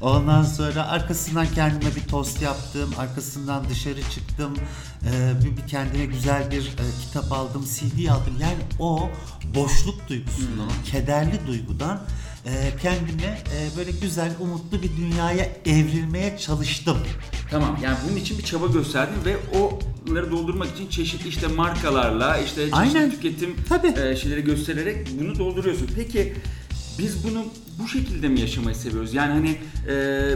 Ondan 0.00 0.42
sonra 0.42 0.86
arkasından 0.88 1.46
kendime 1.54 1.96
bir 1.96 2.08
tost 2.08 2.42
yaptım. 2.42 2.90
Arkasından 2.98 3.68
dışarı 3.70 4.02
çıktım. 4.10 4.54
Ee, 5.04 5.32
bir, 5.44 5.56
bir 5.56 5.66
kendime 5.68 6.04
güzel 6.04 6.50
bir 6.50 6.62
e, 6.66 6.84
kitap 7.02 7.32
aldım. 7.32 7.64
CD 7.64 8.08
aldım. 8.08 8.34
Yani 8.40 8.56
o 8.78 9.10
boşluk 9.54 10.08
duygusundan, 10.08 10.50
Hmm. 10.64 10.68
o 10.68 10.90
kederli 10.90 11.46
duygudan 11.46 12.00
e, 12.46 12.50
kendime 12.82 13.38
e, 13.56 13.76
böyle 13.76 13.90
güzel, 13.90 14.32
umutlu 14.40 14.82
bir 14.82 14.96
dünyaya 14.96 15.48
evrilmeye 15.66 16.38
çalıştım. 16.38 16.96
Tamam 17.50 17.78
yani 17.82 17.96
bunun 18.08 18.16
için 18.16 18.38
bir 18.38 18.44
çaba 18.44 18.66
gösterdin 18.66 19.24
ve 19.24 19.36
onları 20.08 20.30
doldurmak 20.30 20.68
için 20.74 20.88
çeşitli 20.88 21.28
işte 21.28 21.46
markalarla 21.46 22.38
işte 22.38 22.54
çeşitli 22.56 22.76
Aynen. 22.76 23.10
tüketim 23.10 23.56
Tabii. 23.68 23.86
e, 24.00 24.16
şeyleri 24.16 24.44
göstererek 24.44 25.08
bunu 25.20 25.38
dolduruyorsun. 25.38 25.88
Peki 25.96 26.34
biz 27.02 27.24
bunu 27.24 27.44
bu 27.78 27.88
şekilde 27.88 28.28
mi 28.28 28.40
yaşamayı 28.40 28.76
seviyoruz? 28.76 29.14
Yani 29.14 29.32
hani 29.32 29.50
e, 29.86 29.94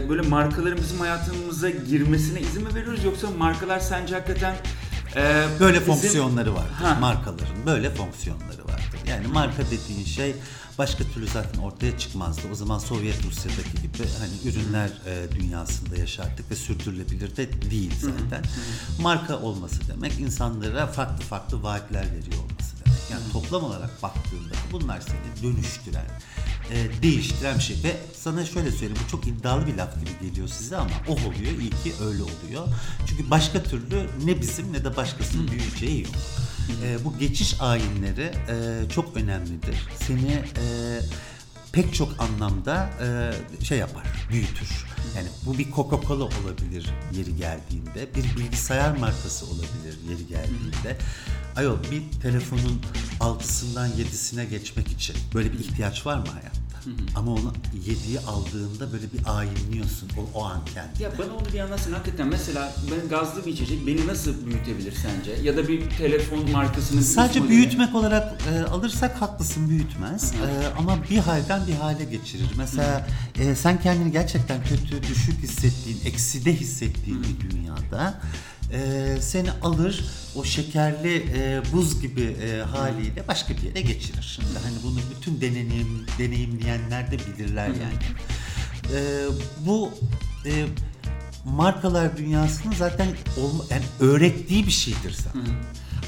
böyle 0.09 0.21
markaların 0.21 0.77
bizim 0.77 0.99
hayatımıza 0.99 1.69
girmesine 1.69 2.41
izin 2.41 2.63
mi 2.63 2.75
veriyoruz 2.75 3.03
yoksa 3.03 3.27
markalar 3.37 3.79
sence 3.79 4.15
hakikaten 4.15 4.55
e, 5.15 5.45
Böyle 5.59 5.79
bizim- 5.81 5.93
fonksiyonları 5.93 6.53
vardır 6.55 6.73
Ha. 6.73 6.97
markaların. 7.01 7.65
Böyle 7.65 7.89
fonksiyonları 7.89 8.63
vardır. 8.65 8.99
Yani 9.09 9.27
marka 9.27 9.63
dediğin 9.65 10.05
şey 10.05 10.35
başka 10.77 11.03
türlü 11.03 11.27
zaten 11.27 11.59
ortaya 11.59 11.97
çıkmazdı. 11.97 12.41
O 12.51 12.55
zaman 12.55 12.79
Sovyet 12.79 13.25
Rusya'daki 13.25 13.81
gibi 13.81 14.09
hani 14.19 14.53
ürünler 14.53 14.89
e, 15.07 15.39
dünyasında 15.39 15.95
yaşardık 15.97 16.51
ve 16.51 16.55
sürdürülebilir 16.55 17.37
de 17.37 17.61
değil 17.71 17.91
zaten. 18.01 18.43
Marka 19.01 19.39
olması 19.39 19.75
demek 19.93 20.19
insanlara 20.19 20.87
farklı 20.87 21.23
farklı 21.25 21.63
vaatler 21.63 22.03
veriyor 22.05 22.43
olması 22.43 22.74
Yani 23.11 23.23
toplam 23.33 23.63
olarak 23.63 24.03
baktığında 24.03 24.53
bunlar 24.71 25.01
seni 25.01 25.43
dönüştüren, 25.43 26.05
e, 26.71 27.01
değiştiren 27.01 27.57
bir 27.57 27.63
şey. 27.63 27.77
Ve 27.83 27.97
sana 28.13 28.45
şöyle 28.45 28.71
söyleyeyim 28.71 28.97
bu 29.05 29.11
çok 29.11 29.27
iddialı 29.27 29.67
bir 29.67 29.73
laf 29.77 29.99
gibi 29.99 30.29
geliyor 30.29 30.47
size 30.47 30.77
ama 30.77 30.91
o 31.07 31.11
oluyor. 31.11 31.59
iyi 31.59 31.69
ki 31.69 31.93
öyle 32.01 32.23
oluyor. 32.23 32.67
Çünkü 33.07 33.29
başka 33.29 33.63
türlü 33.63 34.09
ne 34.25 34.41
bizim 34.41 34.73
ne 34.73 34.83
de 34.83 34.97
başkasının 34.97 35.47
büyüyeceği 35.47 36.03
yok. 36.03 36.13
E, 36.83 37.05
bu 37.05 37.17
geçiş 37.17 37.61
ayinleri 37.61 38.31
e, 38.49 38.89
çok 38.89 39.17
önemlidir. 39.17 39.75
Seni 40.07 40.31
e, 40.31 40.99
pek 41.75 41.93
çok 41.93 42.09
anlamda 42.19 42.89
e, 43.01 43.63
şey 43.65 43.77
yapar, 43.77 44.03
büyütür. 44.31 44.85
Yani 45.15 45.27
bu 45.45 45.57
bir 45.57 45.71
Coca-Cola 45.71 46.23
olabilir 46.23 46.89
yeri 47.11 47.35
geldiğinde, 47.35 48.15
bir 48.15 48.37
bilgisayar 48.37 48.97
markası 48.97 49.45
olabilir 49.45 49.99
yeri 50.09 50.27
geldiğinde. 50.27 50.97
Ayol 51.55 51.77
bir 51.91 52.21
telefonun 52.21 52.81
altısından 53.19 53.87
yedisine 53.87 54.45
geçmek 54.45 54.87
için 54.87 55.15
böyle 55.33 55.53
bir 55.53 55.59
ihtiyaç 55.59 56.05
var 56.05 56.17
mı 56.17 56.25
hayatta? 56.31 56.64
Ama 57.15 57.31
onu 57.31 57.53
yediği 57.85 58.19
aldığında 58.19 58.93
böyle 58.93 59.03
bir 59.13 59.19
ayinliyorsun 59.37 60.09
o, 60.17 60.39
o 60.39 60.43
an 60.43 60.65
kendini. 60.73 61.03
Ya 61.03 61.11
bana 61.19 61.33
onu 61.35 61.53
bir 61.53 61.59
anlatsın. 61.59 61.93
Hakikaten 61.93 62.27
mesela 62.27 62.73
ben 62.91 63.09
gazlı 63.09 63.45
bir 63.45 63.51
içecek 63.53 63.87
beni 63.87 64.07
nasıl 64.07 64.45
büyütebilir 64.45 64.93
sence? 65.01 65.41
Ya 65.43 65.57
da 65.57 65.67
bir 65.67 65.89
telefon 65.89 66.51
markasının 66.51 67.01
Sadece 67.01 67.39
modeli- 67.39 67.49
büyütmek 67.49 67.95
olarak 67.95 68.41
e, 68.53 68.63
alırsak 68.63 69.21
haklısın 69.21 69.69
büyütmez. 69.69 70.33
E, 70.33 70.67
ama 70.77 70.97
bir 71.09 71.17
halden 71.17 71.67
bir 71.67 71.73
hale 71.73 72.03
geçirir. 72.05 72.49
Mesela 72.57 73.07
e, 73.39 73.55
sen 73.55 73.81
kendini 73.81 74.11
gerçekten 74.11 74.63
kötü, 74.63 75.03
düşük 75.03 75.43
hissettiğin, 75.43 75.99
ekside 76.05 76.53
hissettiğin 76.53 77.23
bir 77.23 77.49
dünyada 77.49 78.19
e, 78.73 79.07
seni 79.21 79.51
alır 79.51 80.05
o 80.35 80.43
şekerli 80.43 81.15
e, 81.17 81.61
buz 81.73 82.01
gibi 82.01 82.21
e, 82.21 82.61
haliyle 82.61 83.27
başka 83.27 83.53
bir 83.57 83.61
yere 83.61 83.81
geçirir. 83.81 84.23
Şimdi 84.35 84.59
hani 84.63 84.75
bunu 84.83 84.99
bütün 85.15 85.41
deneyim, 85.41 86.05
deneyimleyenler 86.19 87.11
de 87.11 87.17
bilirler 87.19 87.67
yani. 87.67 87.99
E, 88.93 88.99
bu 89.65 89.91
e, 90.45 90.65
markalar 91.45 92.17
dünyasının 92.17 92.73
zaten 92.73 93.07
olma, 93.41 93.63
yani 93.69 93.83
öğrettiği 93.99 94.65
bir 94.65 94.71
şeydir 94.71 95.11
sana. 95.11 95.43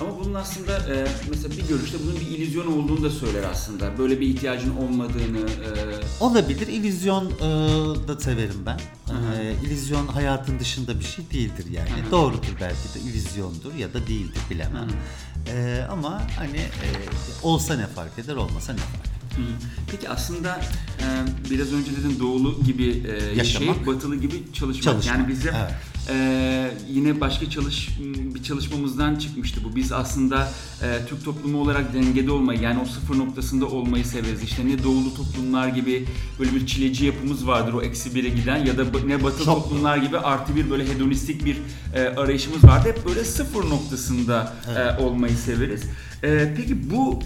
Ama 0.01 0.19
bunun 0.19 0.33
aslında 0.33 0.77
e, 0.77 1.07
mesela 1.29 1.57
bir 1.57 1.67
görüşte 1.67 1.97
bunun 2.03 2.15
bir 2.15 2.27
illüzyon 2.27 2.67
olduğunu 2.67 3.03
da 3.03 3.09
söyler 3.09 3.43
aslında. 3.43 3.97
Böyle 3.97 4.19
bir 4.19 4.27
ihtiyacın 4.27 4.77
olmadığını. 4.77 5.39
E, 5.39 6.23
Olabilir. 6.23 6.67
İllüzyon 6.67 7.25
e, 7.25 7.39
da 8.07 8.19
severim 8.19 8.63
ben. 8.65 8.79
E, 9.09 9.55
illüzyon 9.65 10.07
hayatın 10.07 10.59
dışında 10.59 10.99
bir 10.99 11.05
şey 11.05 11.31
değildir 11.31 11.65
yani. 11.71 12.11
Doğrudur 12.11 12.53
belki 12.61 12.93
de 12.95 12.99
illüzyondur 12.99 13.73
ya 13.75 13.93
da 13.93 14.07
değildir 14.07 14.41
bilemem. 14.49 14.87
E, 15.47 15.85
ama 15.91 16.21
hani 16.37 16.57
e, 16.57 16.87
olsa 17.43 17.75
ne 17.75 17.87
fark 17.87 18.19
eder 18.19 18.35
olmasa 18.35 18.73
ne 18.73 18.79
fark 18.79 19.05
eder. 19.05 19.17
Peki 19.91 20.09
aslında 20.09 20.61
e, 20.99 21.05
biraz 21.51 21.73
önce 21.73 21.91
dedin 21.91 22.19
doğulu 22.19 22.63
gibi 22.63 22.83
e, 22.83 23.11
Yaşamak. 23.11 23.37
yaşayıp 23.37 23.87
batılı 23.87 24.15
gibi 24.15 24.43
çalışmak. 24.53 24.83
Çalışmak, 24.83 25.17
Yani 25.17 25.27
bizim 25.27 25.55
evet. 25.55 25.71
E, 26.09 26.71
yine 26.89 27.21
başka 27.21 27.49
çalış 27.49 27.89
bir 28.35 28.43
çalışmamızdan 28.43 29.15
çıkmıştı 29.15 29.61
bu. 29.63 29.75
Biz 29.75 29.91
aslında 29.91 30.51
e, 30.83 31.05
Türk 31.09 31.25
toplumu 31.25 31.61
olarak 31.61 31.93
dengede 31.93 32.31
olmayı 32.31 32.61
yani 32.61 32.79
o 32.79 32.85
sıfır 32.85 33.17
noktasında 33.17 33.65
olmayı 33.65 34.05
severiz. 34.05 34.43
İşte 34.43 34.65
ne 34.65 34.83
doğulu 34.83 35.13
toplumlar 35.13 35.67
gibi 35.67 36.05
böyle 36.39 36.55
bir 36.55 36.67
çileci 36.67 37.05
yapımız 37.05 37.47
vardır 37.47 37.73
o 37.73 37.81
eksi 37.81 38.15
bire 38.15 38.29
giden 38.29 38.65
ya 38.65 38.77
da 38.77 38.83
ne 39.05 39.23
batılı 39.23 39.45
Çok. 39.45 39.63
toplumlar 39.63 39.97
gibi 39.97 40.17
artı 40.19 40.55
bir 40.55 40.69
böyle 40.69 40.87
hedonistik 40.87 41.45
bir 41.45 41.57
e, 41.95 42.07
arayışımız 42.07 42.63
vardı. 42.63 42.89
Hep 42.89 43.05
böyle 43.05 43.23
sıfır 43.23 43.69
noktasında 43.69 44.53
e, 44.77 45.03
olmayı 45.03 45.37
severiz. 45.37 45.83
E, 46.23 46.53
peki 46.57 46.91
bu 46.91 47.19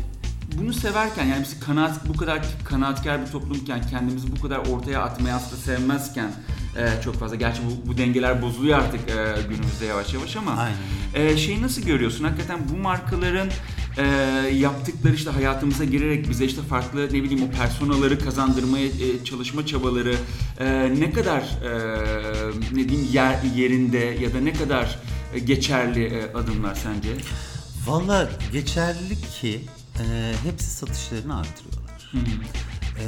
bunu 0.57 0.73
severken 0.73 1.25
yani 1.25 1.43
biz 1.43 1.59
kanaat 1.59 2.07
bu 2.07 2.17
kadar 2.17 2.41
kanaatkar 2.63 3.25
bir 3.25 3.31
toplumken 3.31 3.81
kendimizi 3.89 4.27
bu 4.35 4.41
kadar 4.41 4.57
ortaya 4.57 5.01
atmayı 5.01 5.35
aslında 5.35 5.61
sevmezken 5.61 6.31
e, 6.77 7.01
çok 7.03 7.15
fazla 7.15 7.35
gerçi 7.35 7.61
bu, 7.65 7.89
bu 7.89 7.97
dengeler 7.97 8.41
bozuluyor 8.41 8.79
artık 8.79 8.99
e, 9.09 9.41
günümüzde 9.49 9.85
yavaş 9.85 10.13
yavaş 10.13 10.35
ama 10.35 10.51
Aynen. 10.51 11.31
e, 11.31 11.37
şeyi 11.37 11.61
nasıl 11.61 11.81
görüyorsun 11.81 12.23
hakikaten 12.23 12.59
bu 12.73 12.77
markaların 12.77 13.49
e, 13.97 14.05
yaptıkları 14.55 15.13
işte 15.13 15.29
hayatımıza 15.29 15.83
girerek 15.83 16.29
bize 16.29 16.45
işte 16.45 16.61
farklı 16.61 17.05
ne 17.05 17.23
bileyim 17.23 17.43
o 17.43 17.57
personaları 17.57 18.19
kazandırmaya 18.19 18.87
e, 18.87 19.23
çalışma 19.23 19.65
çabaları 19.65 20.15
e, 20.59 20.93
ne 20.99 21.11
kadar 21.11 21.41
e, 21.41 22.75
ne 22.75 22.89
diyeyim 22.89 23.09
yer, 23.13 23.37
yerinde 23.55 23.97
ya 23.97 24.33
da 24.33 24.39
ne 24.41 24.53
kadar 24.53 24.99
e, 25.33 25.39
geçerli 25.39 26.03
e, 26.05 26.33
adımlar 26.33 26.75
sence? 26.75 27.09
Valla 27.87 28.29
geçerli 28.51 29.21
ki 29.21 29.61
e, 29.99 30.33
hepsi 30.43 30.69
satışlarını 30.69 31.39
artırıyorlar. 31.39 32.11
E, 32.99 33.05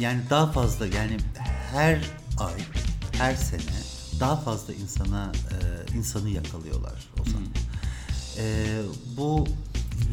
yani 0.00 0.20
daha 0.30 0.52
fazla 0.52 0.86
yani 0.86 1.16
her 1.72 2.00
ay, 2.40 2.60
her 3.12 3.34
sene 3.34 3.60
daha 4.20 4.36
fazla 4.36 4.74
insana 4.74 5.32
e, 5.32 5.96
insanı 5.96 6.30
yakalıyorlar 6.30 7.08
o 7.20 7.24
zaman. 7.24 7.48
E, 8.38 8.66
bu 9.16 9.46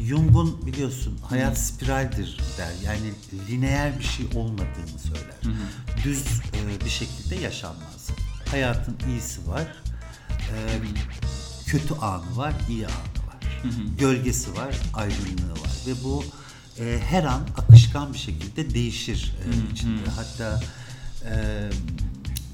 Jung'un 0.04 0.66
biliyorsun 0.66 1.18
hayat 1.22 1.58
spiraldir 1.58 2.40
der. 2.58 2.72
Yani 2.84 3.12
lineer 3.48 3.98
bir 3.98 4.04
şey 4.04 4.26
olmadığını 4.34 4.98
söyler. 5.02 5.58
Düz 6.04 6.26
e, 6.26 6.84
bir 6.84 6.90
şekilde 6.90 7.34
yaşanmaz. 7.34 8.10
Hayatın 8.50 8.96
iyisi 9.08 9.48
var, 9.48 9.66
e, 10.30 10.56
kötü 11.66 11.94
anı 11.94 12.36
var, 12.36 12.54
iyi 12.68 12.86
anı 12.86 13.26
var. 13.26 13.36
Gölgesi 13.98 14.54
var, 14.56 14.76
aydınlığı 14.94 15.52
var 15.52 15.70
ve 15.86 16.04
bu 16.04 16.24
e, 16.78 16.98
her 17.08 17.24
an 17.24 17.40
akışkan 17.56 18.12
bir 18.12 18.18
şekilde 18.18 18.74
değişir 18.74 19.34
e, 19.44 19.72
içinde. 19.72 20.10
Hatta 20.16 20.60
e, 21.24 21.34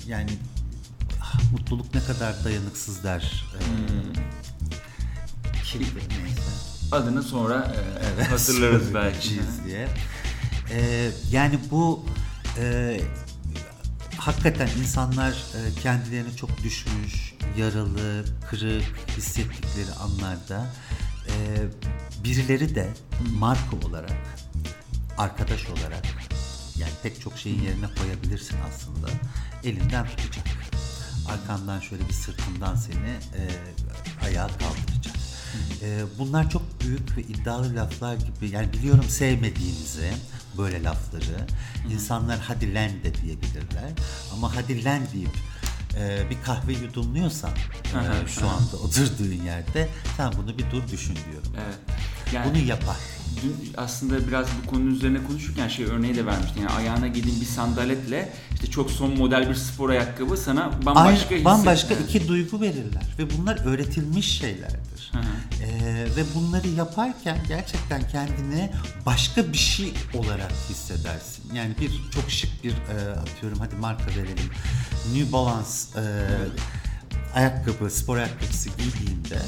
yani 0.07 0.31
ah, 1.21 1.53
mutluluk 1.53 1.95
ne 1.95 2.01
kadar 2.05 2.45
dayanıksız 2.45 3.05
der. 3.05 3.45
E, 3.55 3.63
kimdir 5.65 6.03
neyse. 6.23 6.43
Adını 6.93 7.23
sonra 7.23 7.75
e, 8.21 8.25
hatırlarız 8.25 8.95
belki. 8.95 9.41
Diye. 9.67 9.89
Ee, 10.71 11.11
yani 11.31 11.59
bu 11.71 12.05
e, 12.59 13.01
hakikaten 14.17 14.69
insanlar 14.81 15.31
e, 15.31 15.81
kendilerini 15.83 16.37
çok 16.37 16.63
düşmüş, 16.63 17.35
yaralı, 17.59 18.25
kırık 18.51 18.85
hissettikleri 19.17 19.93
anlarda 19.93 20.67
e, 21.27 21.35
birileri 22.25 22.75
de 22.75 22.89
marka 23.39 23.77
olarak, 23.87 24.13
arkadaş 25.19 25.67
olarak 25.67 26.22
yani 26.83 26.93
pek 27.03 27.21
çok 27.21 27.39
şeyin 27.39 27.63
yerine 27.63 27.87
koyabilirsin 28.01 28.57
aslında. 28.69 29.09
Elinden 29.65 30.07
tutacak. 30.07 30.47
Arkandan 31.29 31.81
şöyle 31.81 32.09
bir 32.09 32.13
sırtından 32.13 32.77
seni 32.77 33.11
e, 33.37 33.43
ayağa 34.25 34.47
kaldıracak. 34.47 35.17
E, 35.83 36.03
bunlar 36.19 36.51
çok 36.51 36.81
büyük 36.81 37.17
ve 37.17 37.23
iddialı 37.23 37.77
laflar 37.77 38.15
gibi. 38.15 38.51
Yani 38.51 38.73
biliyorum 38.73 39.05
sevmediğinizi 39.09 40.13
böyle 40.59 40.83
lafları. 40.85 41.47
İnsanlar 41.93 42.39
hadi 42.39 42.75
lan 42.75 42.91
de 42.91 43.15
diyebilirler. 43.15 43.91
Ama 44.33 44.57
hadi 44.57 44.85
lan 44.85 45.01
deyip 45.15 45.37
e, 45.99 46.31
bir 46.31 46.43
kahve 46.45 46.73
yudumluyorsan 46.73 47.51
e, 47.85 48.29
şu 48.29 48.49
anda 48.49 48.77
oturduğun 48.77 49.45
yerde 49.45 49.89
sen 50.17 50.33
bunu 50.33 50.59
bir 50.59 50.71
dur 50.71 50.89
düşün 50.93 51.19
diyorum. 51.31 51.53
Evet. 51.67 51.99
Yani 52.33 52.51
Bunu 52.51 52.59
yapar. 52.59 52.97
Dün 53.43 53.73
aslında 53.77 54.29
biraz 54.29 54.47
bu 54.63 54.71
konunun 54.71 54.95
üzerine 54.95 55.25
konuşurken 55.25 55.69
şey 55.69 55.85
örneği 55.85 56.15
de 56.15 56.27
vermiştin. 56.27 56.61
Yani 56.61 56.71
ayağına 56.71 57.07
giydiğin 57.09 57.41
bir 57.41 57.47
sandaletle 57.47 58.33
işte 58.55 58.67
çok 58.67 58.91
son 58.91 59.19
model 59.19 59.51
bir 59.51 59.55
spor 59.55 59.91
ayakkabı 59.91 60.37
sana 60.37 60.71
bambaşka 60.87 61.35
Aynı, 61.35 61.45
bambaşka 61.45 61.95
iki 61.95 62.29
duygu 62.29 62.61
verirler 62.61 63.03
ve 63.19 63.39
bunlar 63.39 63.67
öğretilmiş 63.67 64.39
şeylerdir. 64.39 65.13
hı. 65.13 65.19
Ee, 65.65 66.05
ve 66.17 66.25
bunları 66.35 66.69
yaparken 66.69 67.39
gerçekten 67.49 68.09
kendini 68.09 68.71
başka 69.07 69.53
bir 69.53 69.59
şey 69.59 69.93
olarak 70.15 70.53
hissedersin. 70.71 71.45
Yani 71.55 71.75
bir 71.81 71.91
çok 72.15 72.31
şık 72.31 72.65
bir 72.65 72.71
e, 72.71 73.11
atıyorum 73.21 73.59
hadi 73.59 73.77
marka 73.77 74.07
verelim. 74.07 74.51
New 75.15 75.33
Balance 75.33 75.69
e, 75.97 76.03
ayakkabı, 77.35 77.91
spor 77.91 78.17
ayakkabısı 78.17 78.69
giydiğinde 78.69 79.39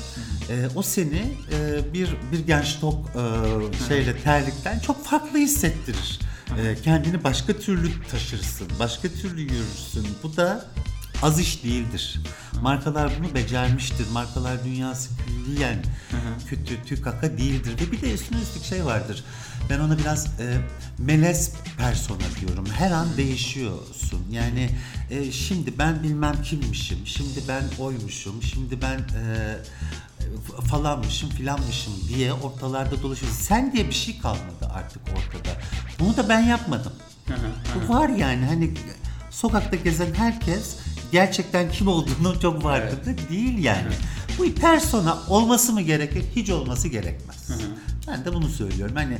e, 0.51 0.68
o 0.75 0.83
seni 0.83 1.23
e, 1.53 1.92
bir 1.92 2.16
bir 2.33 2.47
genç 2.47 2.81
tok 2.81 3.11
e, 3.16 3.88
şeyle 3.88 4.16
terlikten 4.16 4.79
çok 4.79 5.05
farklı 5.05 5.38
hissettirir. 5.38 6.20
E, 6.59 6.83
kendini 6.83 7.25
başka 7.25 7.53
türlü 7.53 7.88
taşırsın, 8.11 8.68
başka 8.79 9.09
türlü 9.09 9.40
yürürsün. 9.40 10.07
Bu 10.23 10.37
da 10.37 10.66
az 11.24 11.38
iş 11.38 11.64
değildir. 11.64 12.20
Markalar 12.62 13.12
bunu 13.18 13.34
becermiştir. 13.34 14.10
Markalar 14.12 14.64
dünyası 14.64 15.08
külliyen 15.26 15.84
kötü, 16.48 16.84
tükaka 16.84 17.38
değildir. 17.38 17.72
Ve 17.80 17.92
bir 17.92 18.00
de 18.00 18.14
üstüne 18.14 18.40
üstlük 18.40 18.64
şey 18.64 18.84
vardır. 18.84 19.24
Ben 19.70 19.80
ona 19.80 19.98
biraz 19.98 20.26
e, 20.26 20.56
melez 20.98 21.52
persona 21.78 22.18
diyorum. 22.40 22.66
Her 22.66 22.90
an 22.90 23.16
değişiyorsun. 23.16 24.20
Yani 24.30 24.70
e, 25.10 25.32
şimdi 25.32 25.78
ben 25.78 26.02
bilmem 26.02 26.42
kimmişim, 26.42 26.98
şimdi 27.04 27.40
ben 27.48 27.62
oymuşum, 27.78 28.42
şimdi 28.42 28.82
ben 28.82 28.98
e, 28.98 29.56
falanmışım 30.70 31.30
filanmışım 31.30 31.92
diye 32.08 32.32
ortalarda 32.32 33.02
dolaşıyorsun. 33.02 33.38
Sen 33.38 33.72
diye 33.72 33.88
bir 33.88 33.94
şey 33.94 34.18
kalmadı 34.18 34.70
artık 34.74 35.02
ortada. 35.08 35.60
Bunu 36.00 36.16
da 36.16 36.28
ben 36.28 36.40
yapmadım. 36.40 36.92
Bu 37.74 37.94
var 37.94 38.08
yani 38.08 38.46
hani 38.46 38.74
sokakta 39.30 39.76
gezen 39.76 40.14
herkes 40.14 40.76
gerçekten 41.14 41.70
kim 41.70 41.88
olduğunu 41.88 42.40
çok 42.40 42.62
farkında 42.62 43.18
değil 43.31 43.64
yani. 43.64 43.92
Bu 44.38 44.55
persona 44.55 45.18
olması 45.29 45.72
mı 45.72 45.81
gerekir? 45.81 46.24
Hiç 46.37 46.50
olması 46.50 46.88
gerekmez. 46.88 47.50
Ben 48.09 48.24
de 48.24 48.33
bunu 48.35 48.48
söylüyorum. 48.48 48.96
Hani 48.96 49.18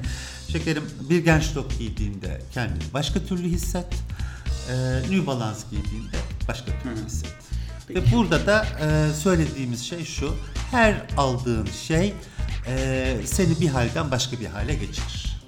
şekerim 0.48 0.85
bir 1.11 1.24
genç 1.24 1.54
top 1.54 1.78
giydiğinde 1.78 2.42
kendini 2.54 2.83
başka 2.94 3.20
türlü 3.20 3.48
hisset. 3.48 3.87
Ee, 4.70 5.00
New 5.00 5.26
Balance 5.26 5.59
giydiğinde 5.70 6.16
başka 6.48 6.72
türlü 6.83 7.07
hisset. 7.07 7.35
Ve 7.90 8.12
burada 8.12 8.46
da 8.46 8.66
e, 8.80 9.12
söylediğimiz 9.14 9.85
şey 9.85 10.04
şu. 10.04 10.35
Her 10.70 11.02
aldığın 11.16 11.68
şey 11.87 12.14
e, 12.66 13.16
seni 13.24 13.61
bir 13.61 13.68
halden 13.68 14.11
başka 14.11 14.40
bir 14.40 14.46
hale 14.46 14.74
geçirir. 14.74 15.40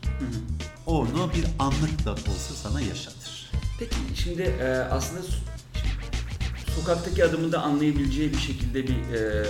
Onu 0.87 1.31
bir 1.35 1.45
anlık 1.59 2.05
da 2.05 2.13
olsa 2.13 2.55
sana 2.63 2.81
yaşatır. 2.81 3.51
Peki 3.79 3.97
şimdi 4.23 4.43
e, 4.43 4.67
aslında 4.91 5.21
sokaktaki 6.77 7.25
adamın 7.25 7.53
da 7.53 7.63
anlayabileceği 7.63 8.33
bir 8.33 8.39
şekilde 8.39 8.83
bir 8.87 9.15
e, 9.15 9.45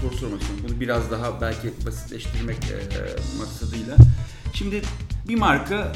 soru 0.00 0.16
sormak 0.16 0.40
istiyorum. 0.42 0.64
Bunu 0.68 0.80
biraz 0.80 1.10
daha 1.10 1.40
belki 1.40 1.72
basitleştirmek 1.86 2.56
e, 2.56 2.78
maksadıyla. 3.38 3.96
Şimdi 4.54 4.82
bir 5.28 5.34
marka 5.34 5.92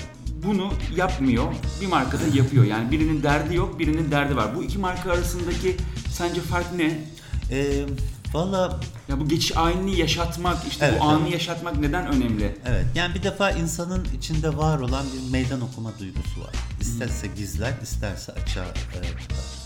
bunu 0.47 0.73
yapmıyor, 0.97 1.53
bir 1.81 1.87
marka 1.87 2.19
da 2.19 2.23
yapıyor. 2.35 2.65
Yani 2.65 2.91
birinin 2.91 3.23
derdi 3.23 3.55
yok, 3.55 3.79
birinin 3.79 4.11
derdi 4.11 4.37
var. 4.37 4.57
Bu 4.57 4.63
iki 4.63 4.79
marka 4.79 5.13
arasındaki 5.13 5.77
sence 6.11 6.41
fark 6.41 6.75
ne? 6.75 7.05
E, 7.51 7.85
Valla 8.33 8.81
Ya 9.09 9.21
bu 9.21 9.29
geçiş 9.29 9.57
aynını 9.57 9.91
yaşatmak, 9.91 10.57
işte 10.69 10.87
Evet, 10.91 11.01
bu 11.01 11.05
anı 11.05 11.23
evet. 11.23 11.33
yaşatmak 11.33 11.77
neden 11.77 12.07
önemli? 12.07 12.59
Evet. 12.67 12.85
Yani 12.95 13.15
bir 13.15 13.23
defa 13.23 13.51
insanın 13.51 14.07
içinde 14.19 14.57
var 14.57 14.79
olan 14.79 15.07
bir 15.13 15.33
meydan 15.33 15.61
okuma 15.61 15.99
duygusu 15.99 16.41
var. 16.41 16.55
İsterse 16.81 17.27
gizler, 17.27 17.73
isterse 17.83 18.33
açığa 18.33 18.65
e, 18.65 18.75
tutar. 18.75 19.62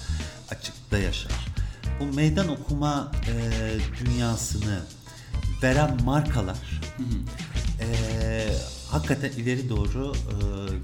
Açıkta 0.51 0.99
yaşar. 0.99 1.33
Bu 2.01 2.05
meydan 2.05 2.49
okuma 2.49 3.13
e, 3.29 4.05
dünyasını 4.05 4.81
veren 5.63 6.05
markalar 6.05 6.81
e, 7.81 7.87
hakikaten 8.91 9.31
ileri 9.31 9.69
doğru 9.69 10.13
e, 10.15 10.37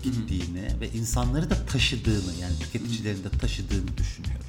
gittiğini 0.02 0.80
ve 0.80 0.88
insanları 0.88 1.50
da 1.50 1.66
taşıdığını 1.66 2.34
yani 2.40 2.58
tüketicilerin 2.60 3.24
de 3.24 3.30
taşıdığını 3.40 3.96
düşünüyorum. 3.96 4.46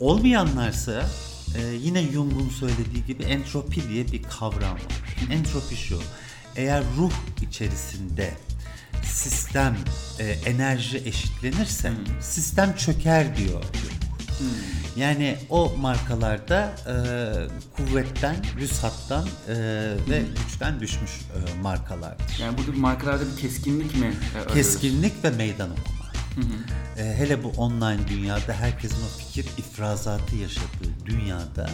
Olmayanlarsa 0.00 1.08
e, 1.56 1.74
yine 1.82 2.02
Jung'un 2.02 2.48
söylediği 2.48 3.04
gibi 3.06 3.22
entropi 3.22 3.88
diye 3.88 4.12
bir 4.12 4.22
kavram 4.22 4.74
var. 4.74 4.82
Entropi 5.30 5.76
şu, 5.76 6.00
eğer 6.56 6.84
ruh 6.96 7.12
içerisinde 7.42 8.34
sistem, 9.04 9.76
e, 10.18 10.24
enerji 10.24 10.98
eşitlenirse 10.98 11.92
sistem 12.20 12.76
çöker 12.76 13.36
diyor 13.36 13.64
Jung. 14.38 14.50
Yani 14.96 15.38
o 15.50 15.76
markalarda 15.76 16.74
e, 16.86 16.94
kuvvetten, 17.76 18.36
vüsattan 18.56 19.28
e, 19.48 19.54
ve 20.10 20.22
güçten 20.46 20.80
düşmüş 20.80 21.10
e, 21.10 21.62
markalardır. 21.62 22.38
Yani 22.40 22.58
burada 22.58 22.72
markalarda 22.78 23.24
bir 23.36 23.42
keskinlik 23.42 23.96
mi 23.96 24.14
e? 24.50 24.54
Keskinlik 24.54 25.24
ve 25.24 25.30
meydan 25.30 25.70
okuma. 25.70 25.96
E, 26.98 27.14
hele 27.18 27.44
bu 27.44 27.48
online 27.48 28.08
dünyada 28.08 28.52
herkesin 28.52 28.96
o 28.96 29.18
fikir 29.18 29.46
ifrazatı 29.58 30.36
yaşadığı 30.36 31.06
dünyada 31.06 31.70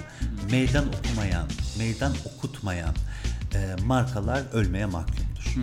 meydan 0.51 0.85
okumayan, 0.89 1.47
meydan 1.79 2.15
okutmayan 2.25 2.95
e, 3.55 3.77
markalar 3.85 4.43
ölmeye 4.53 4.87
mahkumdur. 4.87 5.55
Hı. 5.55 5.61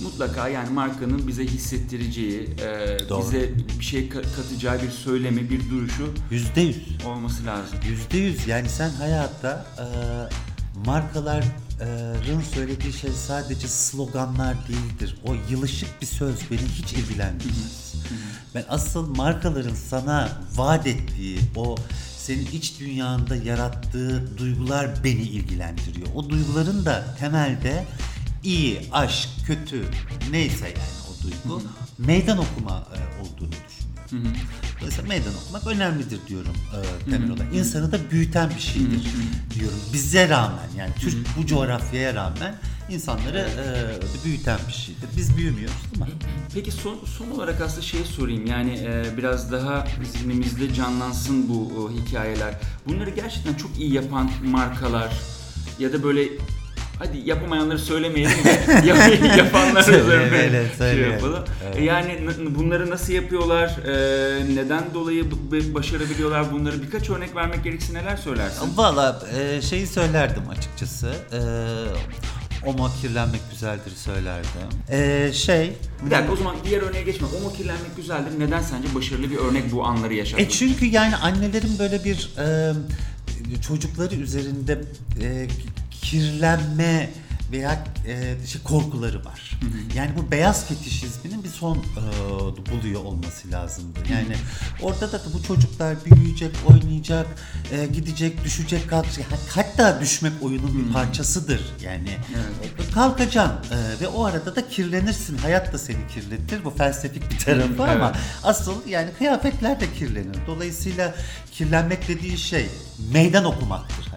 Mutlaka 0.00 0.48
yani 0.48 0.70
markanın 0.70 1.28
bize 1.28 1.44
hissettireceği, 1.44 2.40
e, 2.42 2.98
Doğru. 3.08 3.22
bize 3.22 3.50
bir 3.78 3.84
şey 3.84 4.08
ka- 4.08 4.24
katacağı 4.36 4.82
bir 4.82 4.90
söylemi, 4.90 5.50
bir 5.50 5.70
duruşu 5.70 6.14
Yüzde 6.30 6.60
yüz. 6.60 6.76
olması 7.06 7.46
lazım. 7.46 7.78
Yüzde 7.88 8.18
yüz. 8.18 8.46
Yani 8.48 8.68
sen 8.68 8.90
hayatta 8.90 9.66
e, 9.78 9.86
markaların 10.86 11.44
söylediği 12.54 12.92
şey 12.92 13.10
sadece 13.10 13.68
sloganlar 13.68 14.56
değildir. 14.68 15.16
O 15.24 15.34
yılışık 15.50 16.02
bir 16.02 16.06
söz 16.06 16.36
beni 16.50 16.60
hiç 16.78 16.92
ilgilendirmez. 16.92 17.94
Ben 18.54 18.64
asıl 18.68 19.16
markaların 19.16 19.74
sana 19.74 20.28
vaat 20.54 20.86
ettiği 20.86 21.38
o 21.56 21.76
senin 22.18 22.46
iç 22.46 22.80
dünyanda 22.80 23.36
yarattığı 23.36 24.38
duygular 24.38 24.90
beni 25.04 25.22
ilgilendiriyor. 25.22 26.06
O 26.14 26.30
duyguların 26.30 26.84
da 26.84 27.04
temelde 27.18 27.84
iyi, 28.44 28.80
aşk, 28.92 29.28
kötü 29.46 29.84
neyse 30.30 30.66
yani 30.66 30.78
o 31.10 31.22
duygu 31.22 31.62
meydan 31.98 32.38
okuma 32.38 32.86
e, 32.94 32.98
olduğunu 33.22 33.50
düşünüyorum. 33.66 34.40
Dolayısıyla 34.80 35.08
meydan 35.08 35.32
okumak 35.44 35.66
önemlidir 35.66 36.18
diyorum 36.28 36.54
e, 37.06 37.10
temel 37.10 37.30
olarak. 37.30 37.54
İnsanı 37.54 37.92
da 37.92 38.10
büyüten 38.10 38.50
bir 38.50 38.60
şeydir 38.60 39.06
diyorum. 39.54 39.78
Bize 39.92 40.28
rağmen 40.28 40.68
yani 40.78 40.90
Türk 41.00 41.36
bu 41.36 41.46
coğrafyaya 41.46 42.14
rağmen 42.14 42.54
insanları 42.90 43.38
e, 43.38 44.24
büyüten 44.24 44.58
bir 44.68 44.72
şeydir. 44.72 45.08
Biz 45.16 45.36
büyümüyoruz 45.36 45.76
değil 45.94 46.04
mi? 46.04 46.18
Peki 46.54 46.72
son, 46.72 46.98
son 47.18 47.30
olarak 47.30 47.60
aslında 47.60 47.82
şey 47.82 48.04
sorayım 48.04 48.46
yani 48.46 48.70
e, 48.70 49.16
biraz 49.16 49.52
daha 49.52 49.86
zihnimizde 50.12 50.74
canlansın 50.74 51.48
bu 51.48 51.90
e, 51.92 52.00
hikayeler. 52.00 52.54
Bunları 52.88 53.10
gerçekten 53.10 53.54
çok 53.54 53.78
iyi 53.78 53.92
yapan 53.92 54.30
markalar 54.44 55.12
ya 55.78 55.92
da 55.92 56.02
böyle 56.02 56.28
hadi 56.98 57.18
yapamayanları 57.24 57.78
söylemeyelim 57.78 58.44
de 58.44 58.50
yap- 58.86 59.36
yapanlar 59.38 59.80
üzerine 59.80 60.04
Söyleyelim, 60.04 60.68
şey 60.78 60.98
yapalım. 60.98 61.44
E, 61.76 61.84
Yani 61.84 62.26
n- 62.26 62.54
bunları 62.54 62.90
nasıl 62.90 63.12
yapıyorlar? 63.12 63.68
E, 63.68 64.54
neden 64.56 64.84
dolayı 64.94 65.24
başarabiliyorlar 65.74 66.52
bunları? 66.52 66.82
Birkaç 66.82 67.10
örnek 67.10 67.36
vermek 67.36 67.64
gerekirse 67.64 67.94
neler 67.94 68.16
söylersin? 68.16 68.76
Valla 68.76 69.22
e, 69.38 69.62
şeyi 69.62 69.86
söylerdim 69.86 70.42
açıkçası. 70.50 71.12
E, 71.32 71.38
Oma 72.66 72.90
kirlenmek 73.00 73.40
güzeldir 73.50 73.90
söylerdim. 73.96 74.50
E, 74.90 75.30
şey... 75.32 75.72
Bir 76.06 76.10
dakika 76.10 76.32
o 76.32 76.36
zaman 76.36 76.56
diğer 76.64 76.82
örneğe 76.82 77.02
geçme. 77.02 77.28
Homo 77.28 77.52
kirlenmek 77.52 77.96
güzeldir. 77.96 78.30
Neden 78.38 78.62
sence 78.62 78.94
başarılı 78.94 79.30
bir 79.30 79.36
örnek 79.36 79.72
bu 79.72 79.84
anları 79.84 80.14
yaşatmak? 80.14 80.46
E 80.46 80.50
çünkü 80.50 80.86
yani 80.86 81.16
annelerin 81.16 81.78
böyle 81.78 82.04
bir 82.04 82.30
e, 82.38 82.72
çocukları 83.68 84.14
üzerinde 84.14 84.80
e, 85.22 85.46
kirlenme 86.14 87.10
veya 87.52 87.84
e, 88.06 88.46
şey, 88.46 88.62
korkuları 88.62 89.24
var. 89.24 89.60
Yani 89.94 90.10
bu 90.16 90.30
beyaz 90.30 90.66
fetişizminin 90.66 91.44
bir 91.44 91.48
son 91.48 91.76
e, 91.76 91.82
buluyor 92.72 93.04
olması 93.04 93.50
lazımdı. 93.50 93.98
Yani 94.12 94.36
orada 94.82 95.12
da 95.12 95.20
bu 95.34 95.42
çocuklar 95.42 95.96
büyüyecek, 96.04 96.50
oynayacak, 96.68 97.26
e, 97.72 97.86
gidecek, 97.86 98.44
düşecek, 98.44 98.90
kalkacak. 98.90 99.26
Hatta 99.48 100.00
düşmek 100.00 100.32
oyunun 100.42 100.86
bir 100.86 100.92
parçasıdır. 100.92 101.60
Yani 101.82 102.10
e, 102.10 102.92
kalkacaksın 102.94 103.74
e, 103.74 104.00
ve 104.00 104.08
o 104.08 104.24
arada 104.24 104.56
da 104.56 104.68
kirlenirsin. 104.68 105.38
Hayat 105.38 105.72
da 105.72 105.78
seni 105.78 106.06
kirletir. 106.14 106.64
Bu 106.64 106.70
felsefik 106.70 107.30
bir 107.30 107.38
tarafı 107.38 107.82
ama 107.82 108.06
Evet. 108.06 108.16
asıl 108.44 108.88
yani 108.88 109.10
kıyafetler 109.18 109.80
de 109.80 109.92
kirlenir. 109.92 110.38
Dolayısıyla 110.46 111.14
kirlenmek 111.52 112.08
dediği 112.08 112.38
şey 112.38 112.68
meydan 113.12 113.44
okumaktır 113.44 114.13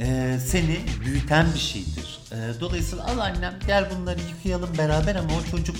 Ee, 0.00 0.38
seni 0.46 0.80
büyüten 1.04 1.46
bir 1.54 1.58
şeydir. 1.58 2.20
Ee, 2.32 2.60
dolayısıyla 2.60 3.04
al 3.04 3.18
annem 3.18 3.54
gel 3.66 3.88
bunları 3.96 4.18
yıkayalım 4.20 4.78
beraber 4.78 5.14
ama 5.14 5.30
o 5.34 5.50
çocuk 5.50 5.76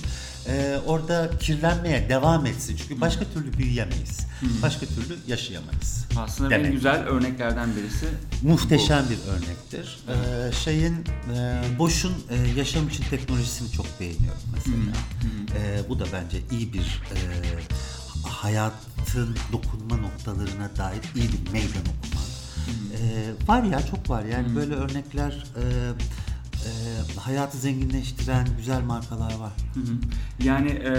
e, 0.49 0.79
orada 0.87 1.31
kirlenmeye 1.41 2.09
devam 2.09 2.47
etsin. 2.47 2.77
Çünkü 2.77 3.01
başka 3.01 3.25
türlü 3.35 3.53
büyüyemeyiz. 3.53 4.27
Başka 4.63 4.87
türlü 4.87 5.17
yaşayamayız. 5.27 6.05
Aslında 6.19 6.51
Demek. 6.51 6.67
en 6.67 6.73
güzel 6.73 7.07
örneklerden 7.07 7.77
birisi. 7.77 8.07
Muhteşem 8.43 9.05
bir 9.11 9.33
örnektir. 9.33 9.99
Ee, 10.09 10.53
şeyin 10.53 10.95
e, 11.37 11.63
Boş'un 11.79 12.13
e, 12.31 12.59
yaşam 12.59 12.89
için 12.89 13.05
teknolojisini 13.11 13.73
çok 13.73 14.01
beğeniyorum 14.01 14.43
mesela. 14.55 14.77
Ee, 15.57 15.89
bu 15.89 15.99
da 15.99 16.05
bence 16.13 16.39
iyi 16.51 16.73
bir 16.73 16.81
e, 16.81 17.19
hayatın 18.29 19.37
dokunma 19.53 19.97
noktalarına 19.97 20.77
dair 20.77 21.03
iyi 21.15 21.29
bir 21.33 21.53
meydan 21.53 21.83
okuma. 21.83 22.20
Ee, 23.01 23.49
var 23.49 23.63
ya 23.63 23.81
çok 23.87 24.11
var 24.11 24.25
yani 24.25 24.57
böyle 24.57 24.75
örnekler 24.75 25.45
e, 25.57 25.63
e, 25.63 26.71
hayatı 27.21 27.59
zenginleştiren 27.59 28.49
güzel 28.57 28.83
markalar 28.83 29.35
var. 29.35 29.53
Hı 29.75 29.81
hı. 29.81 29.95
Yani 30.45 30.71
e, 30.71 30.93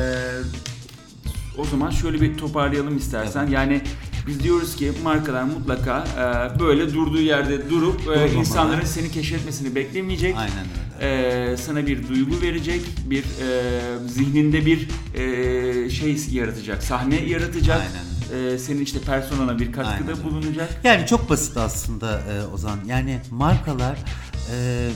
o 1.58 1.66
zaman 1.66 1.90
şöyle 1.90 2.22
bir 2.22 2.38
toparlayalım 2.38 2.98
istersen. 2.98 3.48
Yani 3.48 3.82
biz 4.28 4.44
diyoruz 4.44 4.76
ki 4.76 4.92
markalar 5.04 5.44
mutlaka 5.44 6.04
e, 6.18 6.60
böyle 6.60 6.94
durduğu 6.94 7.22
yerde 7.22 7.70
durup 7.70 8.02
e, 8.18 8.34
insanların 8.34 8.86
seni 8.86 9.12
keşfetmesini 9.12 9.76
beklemeyecek. 9.76 10.36
Aynen 10.38 10.66
öyle. 11.02 11.52
E, 11.54 11.58
sana 11.58 11.88
bir 11.88 12.08
duygu 12.08 12.42
verecek, 12.42 12.82
bir 13.06 13.24
e, 13.24 14.08
zihninde 14.08 14.66
bir 14.66 14.88
e, 15.16 15.90
şey 15.90 16.18
yaratacak, 16.32 16.84
sahne 16.84 17.16
yaratacak. 17.16 17.80
Aynen 17.82 18.21
E, 18.34 18.58
senin 18.58 18.82
işte 18.82 19.00
personana 19.00 19.60
bir 19.60 19.72
katkıda 19.72 20.12
Aynen 20.12 20.24
bulunacak. 20.24 20.82
Yani 20.84 21.08
çok 21.08 21.30
basit 21.30 21.58
aslında 21.58 22.20
e, 22.20 22.46
Ozan. 22.54 22.80
Yani 22.88 23.22
markalar 23.32 23.98
e, 24.54 24.90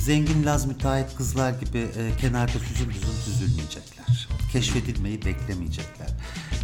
zengin 0.00 0.46
Laz 0.46 0.66
müteahhit 0.66 1.16
kızlar 1.16 1.50
gibi 1.50 1.78
e, 1.78 2.16
kenarda 2.20 2.58
süzüm 2.58 2.92
süzüm 2.92 3.14
süzülmeyecekler. 3.24 4.28
Keşfedilmeyi 4.52 5.24
beklemeyecekler. 5.24 6.08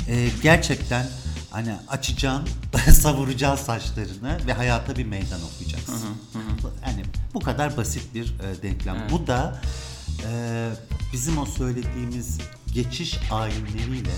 E, 0.08 0.28
gerçekten 0.42 1.06
hani 1.50 1.72
açacaksın, 1.88 2.48
savuracaksın 2.92 3.66
saçlarını 3.66 4.38
ve 4.46 4.52
hayata 4.52 4.96
bir 4.96 5.06
meydan 5.06 5.40
okuyacaksın. 5.54 6.08
Yani 6.86 7.04
bu 7.34 7.40
kadar 7.40 7.76
basit 7.76 8.14
bir 8.14 8.24
e, 8.24 8.62
denklem. 8.62 8.96
Evet. 8.96 9.10
Bu 9.10 9.26
da 9.26 9.60
e, 10.30 10.70
bizim 11.12 11.38
o 11.38 11.46
söylediğimiz 11.46 12.38
geçiş 12.74 13.18
ayinleriyle 13.30 14.10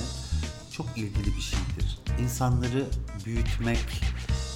çok 0.77 0.99
ilgili 0.99 1.37
bir 1.37 1.41
şeydir. 1.41 1.99
İnsanları 2.23 2.87
büyütmek, 3.25 4.03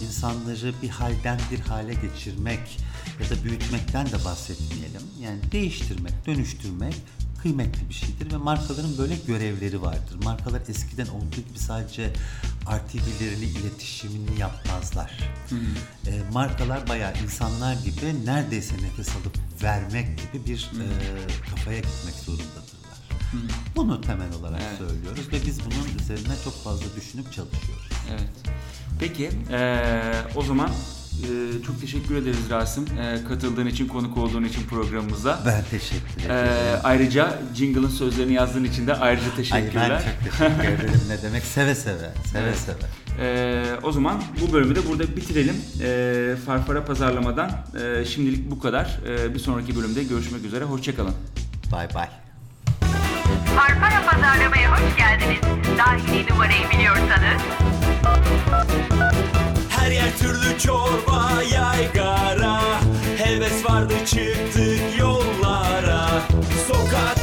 insanları 0.03 0.73
bir 0.83 0.89
halden 0.89 1.41
bir 1.51 1.61
hale 1.61 1.95
geçirmek 1.95 2.79
ya 3.23 3.31
da 3.31 3.45
büyütmekten 3.45 4.07
de 4.07 4.25
bahsetmeyelim. 4.25 5.03
Yani 5.21 5.39
değiştirmek, 5.53 6.27
dönüştürmek 6.27 6.95
kıymetli 7.43 7.89
bir 7.89 7.95
şeydir 7.95 8.33
ve 8.33 8.37
markaların 8.37 8.99
böyle 8.99 9.17
görevleri 9.27 9.83
vardır. 9.83 10.25
Markalar 10.25 10.61
eskiden 10.69 11.07
olduğu 11.07 11.37
gibi 11.37 11.59
sadece 11.59 12.13
RTV'lerini, 12.67 13.45
iletişimini 13.45 14.41
yapmazlar. 14.41 15.19
E, 16.07 16.33
markalar 16.33 16.89
bayağı 16.89 17.13
insanlar 17.25 17.75
gibi 17.75 18.27
neredeyse 18.27 18.75
nefes 18.75 19.09
alıp 19.09 19.63
vermek 19.63 20.19
gibi 20.19 20.47
bir 20.47 20.71
e, 20.81 20.87
kafaya 21.51 21.79
gitmek 21.79 22.15
Bunu 23.77 24.01
temel 24.01 24.33
olarak 24.41 24.61
Evet. 24.69 24.79
söylüyoruz 24.91 25.29
ve 25.33 25.47
biz 25.47 25.59
bunun 25.61 25.99
üzerine 26.03 26.35
çok 26.45 26.65
fazla 26.65 26.87
düşünüp 26.97 27.25
çalışıyoruz. 27.33 27.89
Evet. 28.11 28.31
Peki 29.01 29.31
eee, 29.51 30.03
o 30.37 30.43
zaman 30.43 30.71
Ee, 31.21 31.63
çok 31.67 31.81
teşekkür 31.81 32.15
ederiz 32.17 32.51
Rasim. 32.51 32.85
Ee, 32.99 33.19
katıldığın 33.29 33.67
için, 33.67 33.89
konuk 33.89 34.17
olduğun 34.17 34.45
için 34.45 34.63
programımıza. 34.67 35.41
Ben 35.47 35.65
teşekkür 35.71 36.25
ederim. 36.25 36.31
Ee, 36.31 36.81
ayrıca 36.85 37.39
Jingle'ın 37.57 37.89
sözlerini 37.89 38.33
yazdığın 38.33 38.65
için 38.65 38.87
de 38.87 38.95
ayrıca 38.95 39.27
Ay 39.31 39.37
teşekkürler. 39.37 39.91
ben 39.91 39.99
çok 39.99 40.39
teşekkür 40.39 40.69
ederim. 40.85 41.01
Ne 41.09 41.23
demek? 41.23 41.43
Seve 41.45 41.75
seve. 41.75 42.11
Seve 42.33 42.43
Evet. 42.43 42.57
seve. 42.59 42.77
Ee, 43.21 43.65
o 43.83 43.93
zaman 43.93 44.23
bu 44.41 44.53
bölümü 44.53 44.75
de 44.77 44.89
burada 44.89 45.17
bitirelim. 45.17 45.57
Ee, 45.83 46.37
Farfara 46.47 46.85
pazarlamadan 46.85 47.51
ee, 47.83 48.05
şimdilik 48.05 48.51
bu 48.51 48.59
kadar. 48.61 49.01
Ee, 49.07 49.35
bir 49.35 49.39
sonraki 49.39 49.77
bölümde 49.77 50.05
görüşmek 50.05 50.45
üzere. 50.45 50.65
Hoşçakalın. 50.65 51.15
Bay 51.73 51.95
bay. 51.95 52.09
Farfara 53.61 54.03
pazarlamaya 54.11 54.73
hoş 54.73 54.97
geldiniz. 54.97 55.41
Dahili 55.79 56.31
numarayı 56.31 56.71
biliyorsanız. 56.71 57.43
Her 59.69 59.91
yer 59.91 60.19
türlü 60.19 60.59
çorba 60.59 61.31
yaygara. 61.53 62.61
Heves 63.19 63.65
vardı 63.65 63.95
çıktık 64.07 64.99
yollara. 64.99 66.09
Sokak 66.69 67.20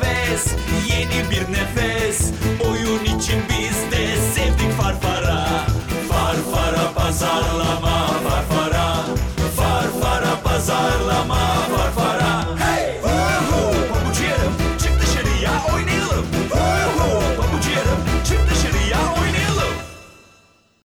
Seves, 0.00 0.44
yeni 0.88 1.30
bir 1.30 1.52
nefes. 1.52 2.30
Oyun 2.70 3.04
için 3.04 3.42
biz 3.48 3.92
de 3.92 4.16
sevdik 4.34 4.72
farfara. 4.80 5.66
Farfara 6.08 6.92
pazarla 6.94 7.79